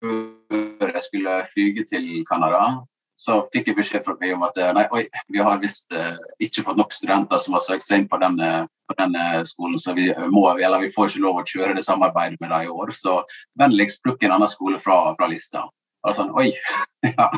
før 0.00 0.94
jeg 0.94 1.04
skulle 1.04 1.34
flyge 1.52 1.84
til 1.88 2.08
Canada, 2.28 2.80
så 3.20 3.42
fikk 3.52 3.68
jeg 3.68 3.76
beskjed 3.76 4.04
fra 4.06 4.14
meg 4.20 4.32
om 4.32 4.44
at 4.46 4.56
eh, 4.56 4.72
nei, 4.76 4.86
oi, 4.96 5.02
vi 5.32 5.42
har 5.44 5.60
visst 5.60 5.92
uh, 5.92 6.16
ikke 6.40 6.64
fått 6.64 6.78
nok 6.80 6.94
studenter 6.96 7.40
som 7.42 7.56
har 7.56 7.64
søkt 7.66 7.84
seg 7.84 8.00
inn 8.00 8.08
på 8.08 8.20
denne, 8.22 8.64
på 8.88 8.96
denne 8.96 9.42
skolen, 9.48 9.76
så 9.80 9.92
vi, 9.96 10.08
må, 10.32 10.46
eller 10.54 10.86
vi 10.86 10.92
får 10.94 11.10
ikke 11.10 11.24
lov 11.26 11.42
å 11.42 11.44
kjøre 11.50 11.76
det 11.76 11.84
samarbeidet 11.84 12.40
med 12.40 12.48
dem 12.48 12.70
i 12.70 12.72
år. 12.72 12.94
Så 12.96 13.18
vennligst 13.60 14.00
plukk 14.06 14.24
en 14.24 14.38
annen 14.38 14.50
skole 14.50 14.80
fra, 14.80 15.02
fra 15.20 15.28
lista. 15.28 15.66
Og 16.00 16.16
sånn, 16.16 16.32
oi, 16.32 16.48
ja. 17.12 17.28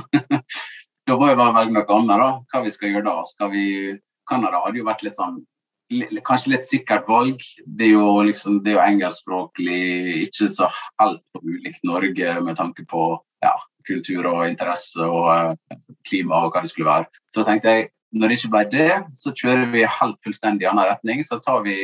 Da 1.02 1.18
må 1.18 1.32
jeg 1.32 1.38
bare 1.40 1.56
velge 1.56 1.74
noe 1.74 1.98
annet, 1.98 2.22
da. 2.22 2.30
Hva 2.52 2.62
vi 2.62 2.74
skal 2.76 2.92
gjøre 2.92 3.08
da? 3.08 3.16
Skal 3.26 3.50
vi 3.50 3.66
Canada 4.28 4.62
hadde 4.64 4.80
jo 4.80 4.88
vært 4.88 5.04
litt 5.06 5.18
sånn 5.18 5.42
Kanskje 6.24 6.54
litt 6.54 6.64
sikkert 6.64 7.04
valg. 7.04 7.42
Det 7.66 7.84
er 7.84 7.98
jo, 7.98 8.22
liksom, 8.24 8.62
det 8.64 8.70
er 8.70 8.78
jo 8.78 8.84
engelskspråklig, 8.86 9.80
ikke 10.24 10.46
så 10.48 10.70
helt 11.02 11.20
ulikt 11.42 11.82
Norge 11.84 12.36
med 12.46 12.56
tanke 12.56 12.86
på 12.88 13.02
ja, 13.44 13.52
kultur 13.84 14.28
og 14.30 14.46
interesse 14.46 15.04
og 15.04 15.26
uh, 15.28 15.80
klima 16.08 16.46
og 16.46 16.54
hva 16.54 16.62
det 16.64 16.72
skulle 16.72 16.88
være. 16.88 17.10
Så 17.34 17.44
tenkte 17.44 17.74
jeg 17.74 17.90
når 18.12 18.28
det 18.28 18.38
ikke 18.38 18.52
ble 18.52 18.62
det, 18.72 18.88
så 19.16 19.32
kjører 19.36 19.68
vi 19.72 19.84
helt 19.88 20.18
fullstendig 20.24 20.68
annen 20.68 20.88
retning. 20.90 21.22
Så 21.24 21.40
tar 21.44 21.62
vi, 21.66 21.76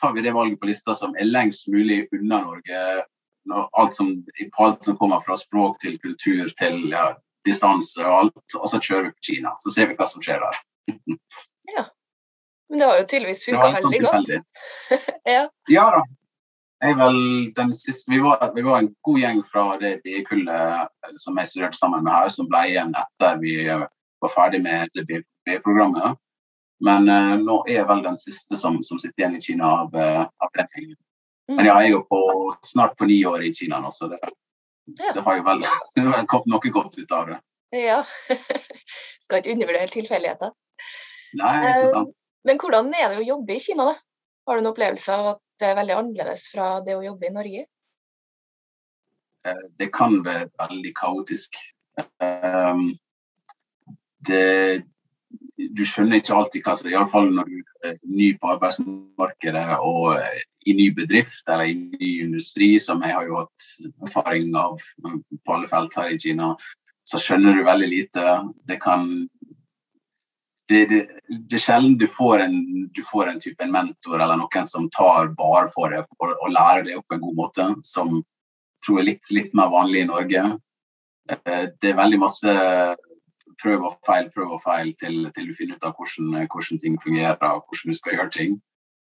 tar 0.00 0.14
vi 0.16 0.24
det 0.24 0.34
valget 0.34 0.58
på 0.60 0.68
lista 0.70 0.94
som 0.98 1.14
er 1.14 1.30
lengst 1.30 1.70
mulig 1.72 2.04
unna 2.14 2.42
Norge. 2.46 3.04
Alt 3.52 3.94
som, 3.94 4.14
på 4.56 4.66
alt 4.66 4.86
som 4.86 4.98
kommer 4.98 5.22
fra 5.26 5.38
språk 5.38 5.78
til 5.82 5.98
kultur 6.02 6.50
til 6.58 6.90
ja, 6.90 7.12
distanse 7.46 8.02
og 8.06 8.18
alt. 8.18 8.58
Og 8.58 8.68
så 8.70 8.82
kjører 8.82 9.08
vi 9.08 9.14
på 9.16 9.30
Kina. 9.30 9.54
Så 9.62 9.74
ser 9.74 9.90
vi 9.90 9.98
hva 9.98 10.08
som 10.08 10.22
skjer 10.24 10.42
der. 10.42 10.62
Ja. 11.70 11.84
Men 12.68 12.78
det 12.78 12.86
har 12.86 12.98
jo 12.98 13.06
tydeligvis 13.06 13.44
funka 13.44 13.70
veldig 13.70 14.02
godt. 14.02 14.30
ja. 15.24 15.48
ja 15.68 15.86
da. 15.96 16.02
Jeg 16.82 16.96
vel 16.98 17.18
den 17.54 17.70
siste, 17.76 18.10
vi 18.10 18.18
var, 18.24 18.40
vi 18.54 18.62
var 18.66 18.80
en 18.80 18.88
god 19.06 19.18
gjeng 19.20 19.42
fra 19.46 19.64
det 19.78 19.92
BI-kullet 20.02 20.50
eh, 20.50 21.12
som 21.20 21.36
jeg 21.38 21.50
studerte 21.50 21.78
sammen 21.78 22.02
med 22.02 22.10
her, 22.16 22.32
som 22.34 22.48
ble 22.50 22.62
igjen 22.72 22.90
etter 22.98 23.36
vi 23.38 23.54
eh, 23.70 23.84
var 24.24 24.32
ferdig 24.32 24.62
med 24.64 24.90
det 24.96 25.04
BI-programmet. 25.06 26.18
Men 26.82 27.06
uh, 27.06 27.36
nå 27.38 27.60
er 27.68 27.76
jeg 27.76 27.86
vel 27.86 28.00
den 28.02 28.16
siste 28.18 28.58
som, 28.58 28.80
som 28.82 28.98
sitter 28.98 29.22
igjen 29.22 29.36
i 29.38 29.42
Kina 29.44 29.68
av, 29.84 29.94
av 29.94 30.50
den 30.58 30.72
gjengen. 30.72 30.96
Mm. 31.46 31.56
Men 31.56 31.68
ja, 31.68 31.76
jeg 31.84 31.92
er 31.92 31.94
jo 31.94 32.00
på, 32.08 32.22
snart 32.66 32.96
på 32.98 33.06
ni 33.06 33.20
år 33.28 33.44
i 33.46 33.52
Kina 33.54 33.78
nå, 33.84 33.92
så 33.94 34.08
det, 34.10 34.18
ja. 34.98 35.12
det 35.14 35.22
har 35.22 35.38
jo 35.38 35.44
vel 35.46 35.62
kommet 36.32 36.50
noe 36.50 36.74
godt 36.74 36.98
ut 36.98 37.14
av 37.14 37.30
det. 37.30 37.38
Ja. 37.78 38.00
Skal 39.22 39.38
ikke 39.44 39.54
undervurdere 39.54 39.92
tilfeldigheter. 39.92 40.50
Nei, 41.40 41.52
ikke 41.60 41.86
eh, 41.86 41.92
sant. 41.96 42.22
Men 42.48 42.58
hvordan 42.58 42.90
er 42.96 43.12
det 43.12 43.20
å 43.22 43.26
jobbe 43.26 43.54
i 43.54 43.62
Kina, 43.62 43.86
da? 43.92 43.96
Har 44.48 44.58
du 44.58 44.64
en 44.64 44.72
opplevelse 44.72 45.14
av 45.14 45.28
at 45.36 45.42
det 45.62 45.68
er 45.70 45.78
veldig 45.78 45.98
annerledes 45.98 46.48
fra 46.50 46.72
det 46.84 46.96
å 46.98 47.04
jobbe 47.04 47.28
i 47.28 47.34
Norge? 47.34 47.66
Eh, 49.46 49.66
det 49.78 49.90
kan 49.94 50.18
være 50.26 50.48
veldig 50.58 50.94
kaotisk. 50.98 51.58
Eh, 51.98 52.82
det, 54.26 54.46
du 55.58 55.84
skjønner 55.86 56.20
ikke 56.20 56.36
alltid 56.38 56.66
hva 56.66 56.74
som 56.78 56.90
er 56.90 56.96
Iallfall 56.96 57.30
når 57.34 57.50
du 57.50 57.88
er 57.88 57.98
ny 58.06 58.32
på 58.38 58.52
arbeidsmarkedet 58.56 59.66
og 59.82 60.18
i 60.66 60.74
ny 60.78 60.88
bedrift 60.94 61.48
eller 61.48 61.70
i 61.70 61.74
ny 61.74 62.10
industri, 62.22 62.74
som 62.78 63.02
jeg 63.02 63.14
har 63.16 63.26
jo 63.26 63.40
hatt 63.40 63.66
erfaring 64.06 64.52
av 64.58 64.78
på 65.02 65.56
alle 65.56 65.70
felt 65.70 65.96
her 65.98 66.12
i 66.14 66.20
Kina. 66.22 66.54
så 67.02 67.18
skjønner 67.18 67.56
du 67.58 67.64
veldig 67.66 67.88
lite. 67.90 68.24
Det 68.70 68.78
kan 68.82 69.08
det, 70.72 70.82
det, 70.90 71.00
det, 71.28 71.56
er 71.58 71.62
sjelden 71.62 71.94
du 72.00 72.06
får, 72.10 72.42
en, 72.46 72.58
du 72.94 73.02
får 73.06 73.30
en 73.30 73.40
type 73.40 73.68
mentor 73.70 74.18
eller 74.18 74.40
noen 74.40 74.68
som 74.68 74.88
tar 74.94 75.32
vare 75.38 75.70
på 75.74 75.86
det 75.92 76.02
og, 76.02 76.32
og 76.32 76.52
lærer 76.52 76.86
det 76.88 76.98
opp 76.98 77.06
på 77.08 77.18
en 77.18 77.24
god 77.24 77.38
måte, 77.38 77.68
som 77.86 78.20
tror 78.84 79.00
er 79.00 79.08
litt, 79.12 79.30
litt 79.30 79.54
mer 79.56 79.70
vanlig 79.72 80.02
i 80.02 80.10
Norge. 80.10 80.44
Eh, 81.30 81.64
det 81.80 81.92
er 81.92 81.98
veldig 81.98 82.20
masse 82.22 82.56
prøv 83.62 83.86
og 83.86 83.98
feil, 84.06 84.28
prøv 84.34 84.56
og 84.56 84.62
feil 84.64 84.92
til, 84.98 85.24
til 85.34 85.48
du 85.48 85.56
finner 85.56 85.78
ut 85.78 85.86
av 85.86 85.94
hvordan, 85.96 86.46
hvordan, 86.50 86.80
ting 86.82 86.98
fungerer 87.02 87.38
og 87.52 87.64
hvordan 87.68 87.92
du 87.92 87.98
skal 87.98 88.16
gjøre 88.18 88.34
ting. 88.36 88.60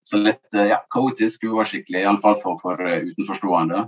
Så 0.06 0.22
litt 0.22 0.58
eh, 0.58 0.70
ja, 0.72 0.82
kaotisk, 0.94 1.48
uoversiktlig, 1.48 2.04
iallfall 2.04 2.38
for, 2.42 2.60
for 2.62 2.82
uh, 2.82 3.02
utenforstående. 3.10 3.88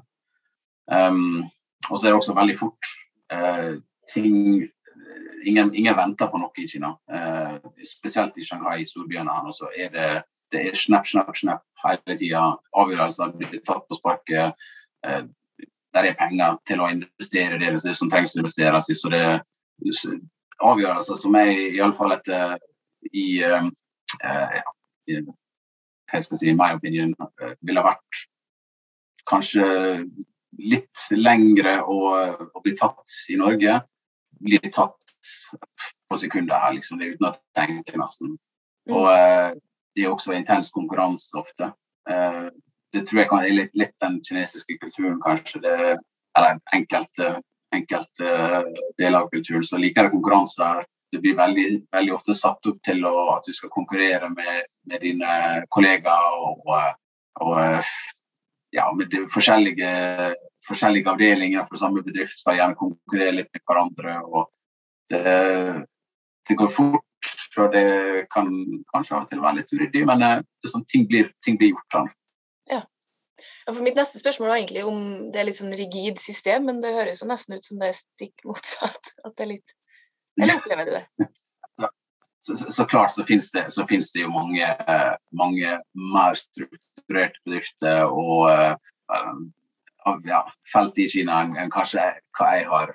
Um, 0.88 1.46
og 1.89 2.00
så 2.00 2.07
er 2.07 2.13
det 2.13 2.17
også 2.17 2.36
veldig 2.38 2.55
fort 2.57 2.89
uh, 3.34 3.77
ting 4.10 4.65
ingen, 5.46 5.75
ingen, 5.75 5.96
venter 5.96 6.29
på 6.32 6.39
noe 6.41 6.62
i 6.62 6.67
Kina. 6.67 6.94
Uh, 7.12 7.58
spesielt 7.86 8.38
i 8.38 8.46
Shanghai, 8.46 8.84
storbyene 8.86 9.34
her. 9.34 9.50
Så 9.56 9.70
er 9.77 9.91
det, 9.94 10.08
det 10.53 10.63
er 10.70 10.77
snap, 10.77 11.08
snap, 11.08 11.34
snap 11.38 11.63
hele 11.84 12.17
tida. 12.20 12.46
Avgjørelser 12.77 13.36
blir 13.38 13.62
tatt 13.67 13.86
på 13.88 14.00
sparket. 14.00 14.67
Uh, 15.06 15.25
der 15.96 16.10
er 16.10 16.17
penger 16.20 16.58
til 16.67 16.84
å 16.84 16.89
investere 16.91 17.60
det, 17.62 17.74
det 17.84 17.96
som 17.98 18.12
trengs 18.12 18.36
å 18.36 18.41
investeres 18.44 18.89
i. 18.91 18.98
Så 18.98 19.12
det 19.13 19.24
er 19.24 19.44
avgjørelser 20.67 21.20
som 21.22 21.38
er 21.39 21.53
iallfall 21.77 22.15
etter 22.17 22.58
i, 23.13 23.27
uh, 23.44 23.67
i 25.08 25.22
hva 26.08 26.22
skal 26.24 26.38
jeg 26.38 26.39
si, 26.39 26.56
my 26.56 26.72
opinion, 26.77 27.12
ville 27.67 27.84
vært 27.84 28.22
kanskje 29.27 29.65
litt 30.58 31.08
lengre 31.12 31.82
å, 31.84 31.98
å 32.48 32.62
bli 32.63 32.74
tatt 32.79 33.17
i 33.34 33.36
Norge 33.39 33.82
blir 34.39 34.72
tatt 34.74 35.06
på 36.10 36.19
sekunder 36.19 36.62
her, 36.63 36.75
liksom. 36.77 37.00
Det 37.00 37.07
er 37.07 37.15
uten 37.15 37.29
å 37.29 37.34
tenke, 37.57 37.98
nesten. 38.00 38.36
Mm. 38.88 38.96
Og 38.96 39.10
eh, 39.12 39.50
det 39.96 40.05
er 40.05 40.13
også 40.13 40.36
intens 40.38 40.72
konkurranse 40.75 41.38
ofte. 41.39 41.72
Eh, 42.10 42.48
det 42.96 43.03
tror 43.07 43.22
jeg 43.22 43.29
kan 43.31 43.43
er 43.43 43.55
litt, 43.55 43.74
litt, 43.75 43.96
den 44.03 44.19
kinesiske 44.24 44.77
kulturen, 44.81 45.19
kanskje. 45.24 45.62
Det, 45.63 45.98
eller 46.38 46.60
enkelte, 46.74 47.34
enkelt, 47.75 48.22
uh, 48.22 48.63
deler 48.96 49.24
av 49.24 49.31
kulturen. 49.34 49.65
Så 49.65 49.79
liker 49.81 50.07
det 50.07 50.13
konkurranse 50.13 50.62
der. 50.62 50.86
Det 51.12 51.19
blir 51.24 51.36
veldig, 51.36 51.65
veldig 51.91 52.13
ofte 52.15 52.36
satt 52.38 52.69
opp 52.69 52.77
til 52.86 53.03
å, 53.10 53.13
at 53.34 53.48
du 53.48 53.55
skal 53.57 53.74
konkurrere 53.74 54.29
med, 54.31 54.69
med 54.88 55.03
dine 55.03 55.34
kollegaer 55.74 56.38
og, 56.48 56.72
og 57.43 57.60
ja, 58.75 58.88
med 58.96 59.12
de 59.12 59.25
forskjellige 59.34 59.91
forskjellige 60.67 61.12
avdelinger 61.12 61.65
for 61.67 61.79
samme 61.79 62.03
bedrift 62.03 62.36
skal 62.41 62.57
gjerne 62.60 62.77
konkurrere 62.79 63.36
litt 63.39 63.51
med 63.53 63.63
hverandre. 63.63 64.15
og 64.25 64.51
Det, 65.11 65.23
det 66.49 66.55
går 66.59 66.69
fort, 66.73 67.31
for 67.55 67.71
det 67.73 68.27
kan 68.33 68.49
kanskje 68.93 69.15
av 69.15 69.25
og 69.25 69.31
til 69.31 69.41
være 69.43 69.61
litt 69.61 69.73
uryddig, 69.73 70.03
men 70.09 70.23
eh, 70.25 70.43
det 70.63 70.71
sånn, 70.71 70.85
ting, 70.91 71.07
blir, 71.09 71.31
ting 71.45 71.59
blir 71.59 71.73
gjort 71.73 71.95
sånn. 71.95 72.11
Ja. 72.71 72.81
ja. 73.39 73.71
for 73.71 73.83
Mitt 73.85 73.97
neste 73.99 74.21
spørsmål 74.21 74.51
var 74.51 74.61
egentlig 74.61 74.85
om 74.87 75.01
det 75.33 75.41
er 75.41 75.49
litt 75.49 75.59
sånn 75.59 75.75
rigid 75.79 76.21
system, 76.21 76.67
men 76.69 76.83
det 76.83 76.95
høres 76.97 77.23
jo 77.23 77.29
nesten 77.31 77.57
ut 77.57 77.67
som 77.67 77.81
det 77.81 77.91
er 77.93 77.99
stikk 78.01 78.47
motsatt. 78.47 79.13
at 79.23 79.35
det 79.35 79.47
er 79.47 79.53
litt, 79.55 79.75
Eller 80.41 80.59
opplever 80.59 80.85
du 80.85 80.95
det? 80.99 81.29
Så, 81.77 82.55
så, 82.55 82.71
så, 82.71 82.85
klart 82.85 83.11
så 83.15 83.25
finnes 83.27 83.49
det, 83.51 83.65
så 83.73 83.87
finnes 83.89 84.11
det 84.13 84.21
jo 84.21 84.29
mange, 84.31 84.67
mange 85.35 85.79
mer 86.13 86.37
strukturerte 86.37 87.41
bedrifter 87.43 88.05
og 88.05 88.45
uh, 88.51 89.41
ja, 90.23 90.43
felt 90.71 90.99
i 90.99 91.07
Kina 91.09 91.41
enn, 91.43 91.57
enn 91.59 91.73
kanskje 91.73 92.05
hva 92.37 92.51
jeg 92.55 92.67
har, 92.69 92.93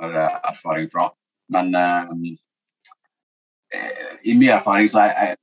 har 0.00 0.16
eh, 0.22 0.38
erfaring 0.50 0.88
fra. 0.92 1.10
Men 1.52 1.74
uh, 1.74 2.12
i 4.22 4.34
min 4.34 4.50
erfaring 4.54 4.88
så 4.88 5.04
er, 5.04 5.14
er, 5.28 5.34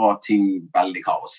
var 0.00 0.18
ting 0.24 0.70
veldig 0.74 1.04
kaos. 1.04 1.36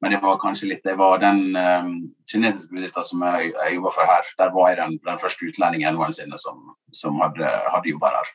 Men 0.00 0.12
det 0.12 0.20
var 0.20 0.38
kanskje 0.40 0.68
litt 0.68 0.84
Det 0.84 0.94
var 1.00 1.18
den 1.18 1.56
um, 1.56 1.92
kinesiske 2.30 2.74
bedriften 2.74 3.04
som 3.04 3.22
jeg, 3.24 3.52
jeg 3.54 3.76
jobba 3.78 3.92
for 3.94 4.12
her. 4.12 4.32
Der 4.38 4.52
var 4.54 4.68
jeg 4.70 4.80
den, 4.80 4.98
den 5.06 5.20
første 5.20 5.48
utlendingen 5.48 5.96
noensinne 5.96 6.38
som, 6.40 6.74
som 6.92 7.20
hadde, 7.22 7.52
hadde 7.72 7.90
jobba 7.90 8.12
der. 8.18 8.34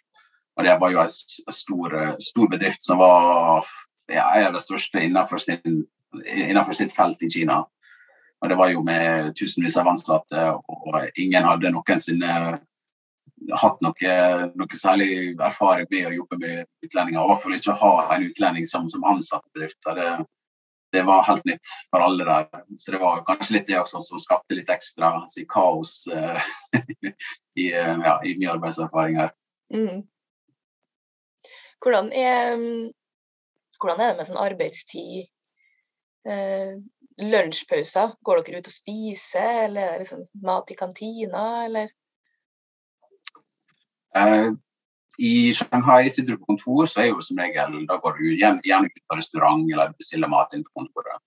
Og 0.58 0.66
det 0.66 0.80
var 0.82 0.92
jo 0.92 1.02
en 1.02 1.54
stor, 1.54 1.94
stor 2.20 2.50
bedrift 2.52 2.84
som 2.84 3.00
var 3.00 3.68
ja, 4.12 4.26
en 4.36 4.50
av 4.50 4.58
de 4.58 4.64
største 4.64 5.00
innenfor, 5.00 5.40
sin, 5.40 5.86
innenfor 6.26 6.76
sitt 6.76 6.96
felt 6.96 7.22
i 7.24 7.30
Kina. 7.32 7.62
Og 8.42 8.50
det 8.50 8.58
var 8.58 8.72
jo 8.74 8.82
med 8.84 9.32
tusenvis 9.38 9.78
av 9.78 9.92
ansatte, 9.92 10.48
og 10.58 11.20
ingen 11.22 11.46
hadde 11.46 11.72
noensinne 11.72 12.58
hatt 13.50 13.82
noe, 13.82 14.12
noe 14.58 14.78
særlig 14.78 15.10
erfaring 15.42 15.88
med 15.92 16.10
å 16.10 16.14
jobbe 16.20 16.38
med 16.42 16.86
utlendinger. 16.86 17.24
I 17.24 17.32
hvert 17.32 17.44
fall 17.44 17.58
ikke 17.58 17.80
ha 17.82 17.96
en 18.16 18.28
utlending 18.28 18.68
som, 18.70 18.88
som 18.92 19.06
ansatt 19.08 19.44
bedrifter. 19.56 19.98
Det, 19.98 20.28
det, 20.96 21.04
var 21.08 21.26
helt 21.28 21.46
nytt 21.50 21.74
for 21.90 22.06
alle 22.06 22.28
der. 22.28 22.64
Så 22.78 22.96
det 22.96 23.02
var 23.02 23.26
kanskje 23.28 23.58
litt 23.58 23.68
det 23.72 23.80
også 23.82 24.04
som 24.06 24.22
skapte 24.22 24.58
litt 24.58 24.72
ekstra 24.72 25.14
si, 25.32 25.46
kaos 25.50 26.04
uh, 26.14 26.40
i, 27.62 27.68
ja, 27.72 28.16
i 28.26 28.38
mye 28.38 28.56
arbeidserfaring 28.56 29.20
her. 29.24 29.36
Mm. 29.74 30.04
Hvordan, 31.82 32.12
er, 32.14 32.58
hvordan 33.82 34.02
er 34.02 34.12
det 34.12 34.18
med 34.20 34.28
sånn 34.30 34.42
arbeidstid? 34.42 35.32
Eh, 36.30 36.76
lunsjpauser? 37.26 38.14
Går 38.22 38.44
dere 38.46 38.62
ut 38.62 38.70
og 38.70 38.76
spiser, 38.76 39.66
eller 39.66 39.96
er 39.96 40.04
liksom 40.04 40.22
mat 40.46 40.70
i 40.70 40.78
kantina, 40.78 41.46
eller? 41.66 41.90
Uh, 44.18 44.54
I 45.20 45.54
Shanghai 45.54 46.10
sitter 46.10 46.36
du 46.36 46.42
på 46.42 46.54
kontor, 46.54 46.86
så 46.86 47.04
er 47.04 47.12
jo 47.12 47.24
som 47.24 47.40
regel 47.40 47.86
da 47.88 47.98
går 48.04 48.18
du 48.18 48.30
gjerne, 48.30 48.64
gjerne 48.66 48.90
ut 48.90 49.04
på 49.10 49.18
restaurant 49.20 49.68
eller 49.68 49.94
bestiller 49.98 50.32
mat 50.32 50.54
inn 50.56 50.66
på 50.68 50.82
kontoret. 50.82 51.22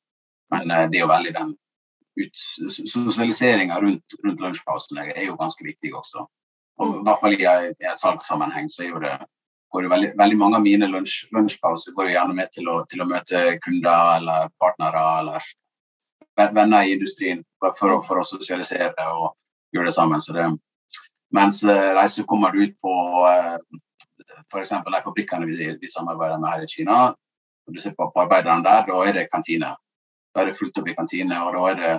Men 0.53 0.71
uh, 0.71 0.87
det 0.89 1.01
er 1.01 1.07
jo 1.07 1.13
veldig 1.13 1.35
den 1.37 1.55
sosialiseringa 2.95 3.81
rundt, 3.83 4.15
rundt 4.25 4.41
lunsjpausen 4.41 5.01
er 5.03 5.25
jo 5.27 5.39
ganske 5.41 5.65
viktig 5.67 5.91
også. 5.99 6.27
Og 6.79 7.01
I 7.01 7.03
hvert 7.07 7.21
fall 7.23 7.35
i 7.35 7.43
i 7.43 7.95
salgssammenheng 7.99 8.69
så 8.71 8.85
er 8.85 8.93
jo 8.93 9.03
det 9.03 9.17
går 9.75 9.87
jo 9.87 9.91
veldig, 9.91 10.11
veldig 10.19 10.39
mange 10.39 10.59
av 10.59 10.63
mine 10.63 10.87
lunsj, 10.87 11.25
lunsjpauser 11.35 11.95
går 11.97 12.09
jo 12.09 12.15
gjerne 12.15 12.37
med 12.39 12.51
til 12.55 12.69
å, 12.71 12.77
til 12.91 13.03
å 13.03 13.09
møte 13.11 13.43
kunder 13.65 14.19
eller 14.21 14.53
partnere 14.63 15.03
eller 15.23 15.49
venner 16.55 16.87
i 16.87 16.95
industrien 16.95 17.43
for, 17.59 17.99
for, 18.07 18.21
å 18.21 18.27
sosialisere 18.27 19.09
og 19.11 19.35
gjøre 19.75 19.91
det 19.91 19.97
sammen. 19.97 20.23
Så 20.23 20.35
det, 20.37 20.47
mens 21.35 21.63
eh, 21.65 21.91
reiser 21.97 22.27
kommer 22.31 22.55
du 22.55 22.63
ut 22.65 22.75
på 22.81 22.95
eh, 23.29 23.59
f.eks. 24.53 24.75
de 24.87 25.03
fabrikkene 25.05 25.49
vi, 25.51 25.69
vi, 25.81 25.91
samarbeider 25.91 26.41
med 26.41 26.51
her 26.53 26.65
i 26.65 26.71
Kina. 26.71 26.99
og 27.67 27.75
Du 27.75 27.81
ser 27.81 27.95
på, 27.99 28.11
på 28.15 28.25
arbeiderne 28.25 28.65
der, 28.65 28.87
da 28.89 29.05
er 29.05 29.19
det 29.19 29.31
kantine. 29.33 29.75
Da 30.35 30.43
er 30.43 30.51
det 30.51 30.59
fullt 30.59 30.79
opp 30.79 30.89
i 30.89 30.97
kantine. 30.97 31.39
og 31.43 31.55
da 31.57 31.69
er 31.71 31.81
det 31.83 31.95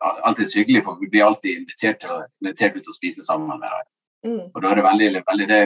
alltid 0.00 0.56
hyggelig, 0.56 0.84
for 0.84 1.00
vi 1.00 1.08
blir 1.12 1.26
alltid 1.26 1.58
invitert, 1.58 2.00
til, 2.00 2.22
invitert 2.40 2.76
ut 2.76 2.88
og 2.88 2.96
spise 2.96 3.24
sammen 3.24 3.48
med 3.60 3.68
dem. 3.68 3.88
Mm. 4.20 4.46
Og 4.54 4.62
da 4.62 4.70
er 4.70 4.78
det 4.78 4.84
veldig, 4.84 5.10
veldig 5.28 5.48
det 5.48 5.64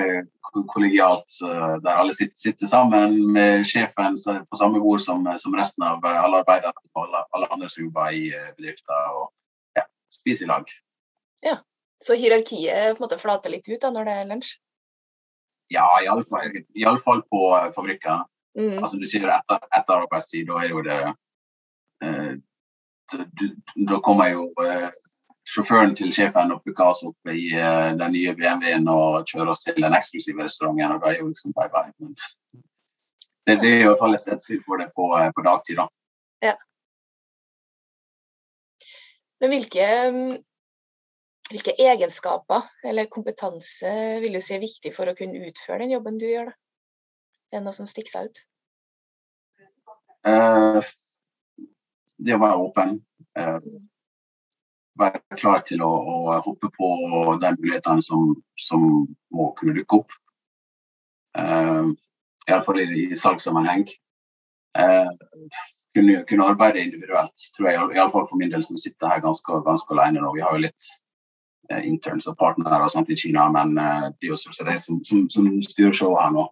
kollegialt, 0.70 1.38
der 1.82 1.90
alle 1.90 2.14
sitter, 2.14 2.38
sitter, 2.38 2.66
sammen 2.66 3.32
med 3.32 3.64
sjefen 3.66 4.14
på 4.50 4.58
samme 4.58 4.78
bord 4.80 5.02
som, 5.02 5.26
som 5.38 5.54
resten 5.58 5.82
av 5.82 6.04
alle 6.06 6.42
arbeidere 6.42 6.72
og 6.94 7.06
alle, 7.06 7.24
alle, 7.34 7.50
andre 7.50 7.68
som 7.68 7.84
jobber 7.84 8.14
i 8.14 8.28
eh, 8.30 8.52
bedrifter, 8.58 9.08
og 9.18 9.32
ja, 9.78 9.82
spiser 10.10 10.46
i 10.46 10.52
lag. 10.52 10.70
Ja, 11.42 11.56
Så 12.02 12.16
hierarkiet 12.18 12.96
på 12.96 13.02
en 13.02 13.04
måte 13.04 13.20
flater 13.20 13.52
litt 13.52 13.68
ut 13.68 13.80
da 13.80 13.90
når 13.94 14.08
det 14.08 14.16
er 14.20 14.30
lunsj? 14.30 14.54
Ja, 15.72 15.86
iallfall 16.04 17.22
på 17.30 17.44
eh, 17.58 17.70
fabrikker. 17.74 18.24
Mm. 18.58 18.78
Altså, 18.78 18.98
du 19.00 19.06
sier 19.10 19.30
etter, 19.34 19.62
etter 19.74 20.02
arbeidstid, 20.04 20.46
da 20.50 20.60
er 20.62 20.70
jo 20.70 20.82
det 20.86 20.98
eh, 22.04 22.34
Da 23.88 23.98
kommer 24.04 24.30
jo 24.30 24.44
eh, 24.62 24.90
sjåføren 25.44 25.94
til 25.98 26.12
sjefen 26.14 26.52
og 26.54 26.62
plukka 26.64 26.86
oss 26.92 27.02
opp 27.06 27.32
i 27.32 27.48
eh, 27.52 27.90
den 27.98 28.14
nye 28.14 28.34
BMW-en 28.38 28.86
og 28.92 29.26
kjører 29.28 29.52
oss 29.52 29.64
til 29.66 29.80
den 29.80 29.96
eksklusive 29.96 30.46
restauranten. 30.46 30.94
og 30.94 31.02
da 31.02 31.12
er 31.12 31.20
jo 31.20 31.28
liksom 31.32 31.56
bye 31.56 31.72
bye. 31.72 31.92
Men 31.98 32.14
det, 33.46 33.58
det 33.60 33.72
er 33.72 33.82
i 33.82 33.88
hvert 33.88 34.00
fall 34.00 34.16
et, 34.16 34.30
et 34.32 34.44
spill 34.44 34.62
for 34.64 34.80
det 34.80 34.88
på, 34.96 35.10
eh, 35.18 35.30
på 35.36 35.44
dagtid, 35.44 35.82
da. 35.82 35.88
Ja. 36.44 36.54
Men 39.42 39.52
hvilke, 39.52 39.88
hvilke, 41.50 41.74
egenskaper 41.78 42.68
eller 42.88 43.10
kompetanse 43.12 43.92
vil 44.22 44.36
du 44.36 44.42
si 44.42 44.56
er 44.56 44.62
viktig 44.64 44.94
for 44.94 45.10
å 45.10 45.16
kunne 45.18 45.48
utføre 45.48 45.84
den 45.84 45.94
jobben 45.96 46.18
du 46.20 46.26
gjør? 46.28 46.50
da? 46.50 46.58
Er 47.52 47.60
det 47.60 47.64
noe 47.66 47.76
som 47.76 47.88
stikker 47.88 48.16
seg 48.16 48.30
ut? 48.30 48.44
Uh, 50.24 50.80
det 52.16 52.34
å 52.34 52.40
være 52.42 52.62
åpen. 52.64 52.96
Uh, 53.36 53.60
være 54.98 55.20
klar 55.38 55.62
til 55.66 55.82
å, 55.84 55.90
å 55.90 56.38
hoppe 56.46 56.70
på 56.74 56.88
de 57.42 57.52
mulighetene 57.58 58.02
som, 58.02 58.32
som, 58.60 59.04
må 59.34 59.50
kunne 59.58 59.76
dukke 59.76 60.00
opp. 60.00 60.16
Uh, 61.38 61.92
Iallfall 62.48 62.82
i, 62.82 63.06
i 63.10 63.18
salgssammenheng. 63.18 63.86
Uh, 64.78 65.10
kunne, 65.94 66.20
kunne, 66.28 66.46
arbeide 66.50 66.82
individuelt, 66.82 67.48
tror 67.56 67.70
jeg. 67.70 67.86
Iallfall 67.98 68.28
for 68.30 68.40
min 68.40 68.52
del 68.52 68.64
som 68.66 68.78
sitter 68.80 69.10
her 69.10 69.22
ganske, 69.24 69.62
ganske 69.66 69.94
alene 69.94 70.22
nå. 70.22 70.34
Vi 70.34 70.42
har 70.42 70.54
jo 70.56 70.64
litt 70.66 70.90
interns 71.84 72.28
og 72.30 72.36
partnere 72.40 72.82
og 72.84 72.92
sånt 72.92 73.10
i 73.12 73.16
Kina, 73.18 73.46
men 73.52 73.72
det 73.76 74.28
er 74.28 74.32
jo 74.32 74.38
stort 74.40 74.58
sett 74.58 74.82
som, 74.82 75.00
som, 75.06 75.24
som 75.32 75.48
styrer 75.64 75.96
showet 75.96 76.22
her 76.22 76.34
nå. 76.34 76.44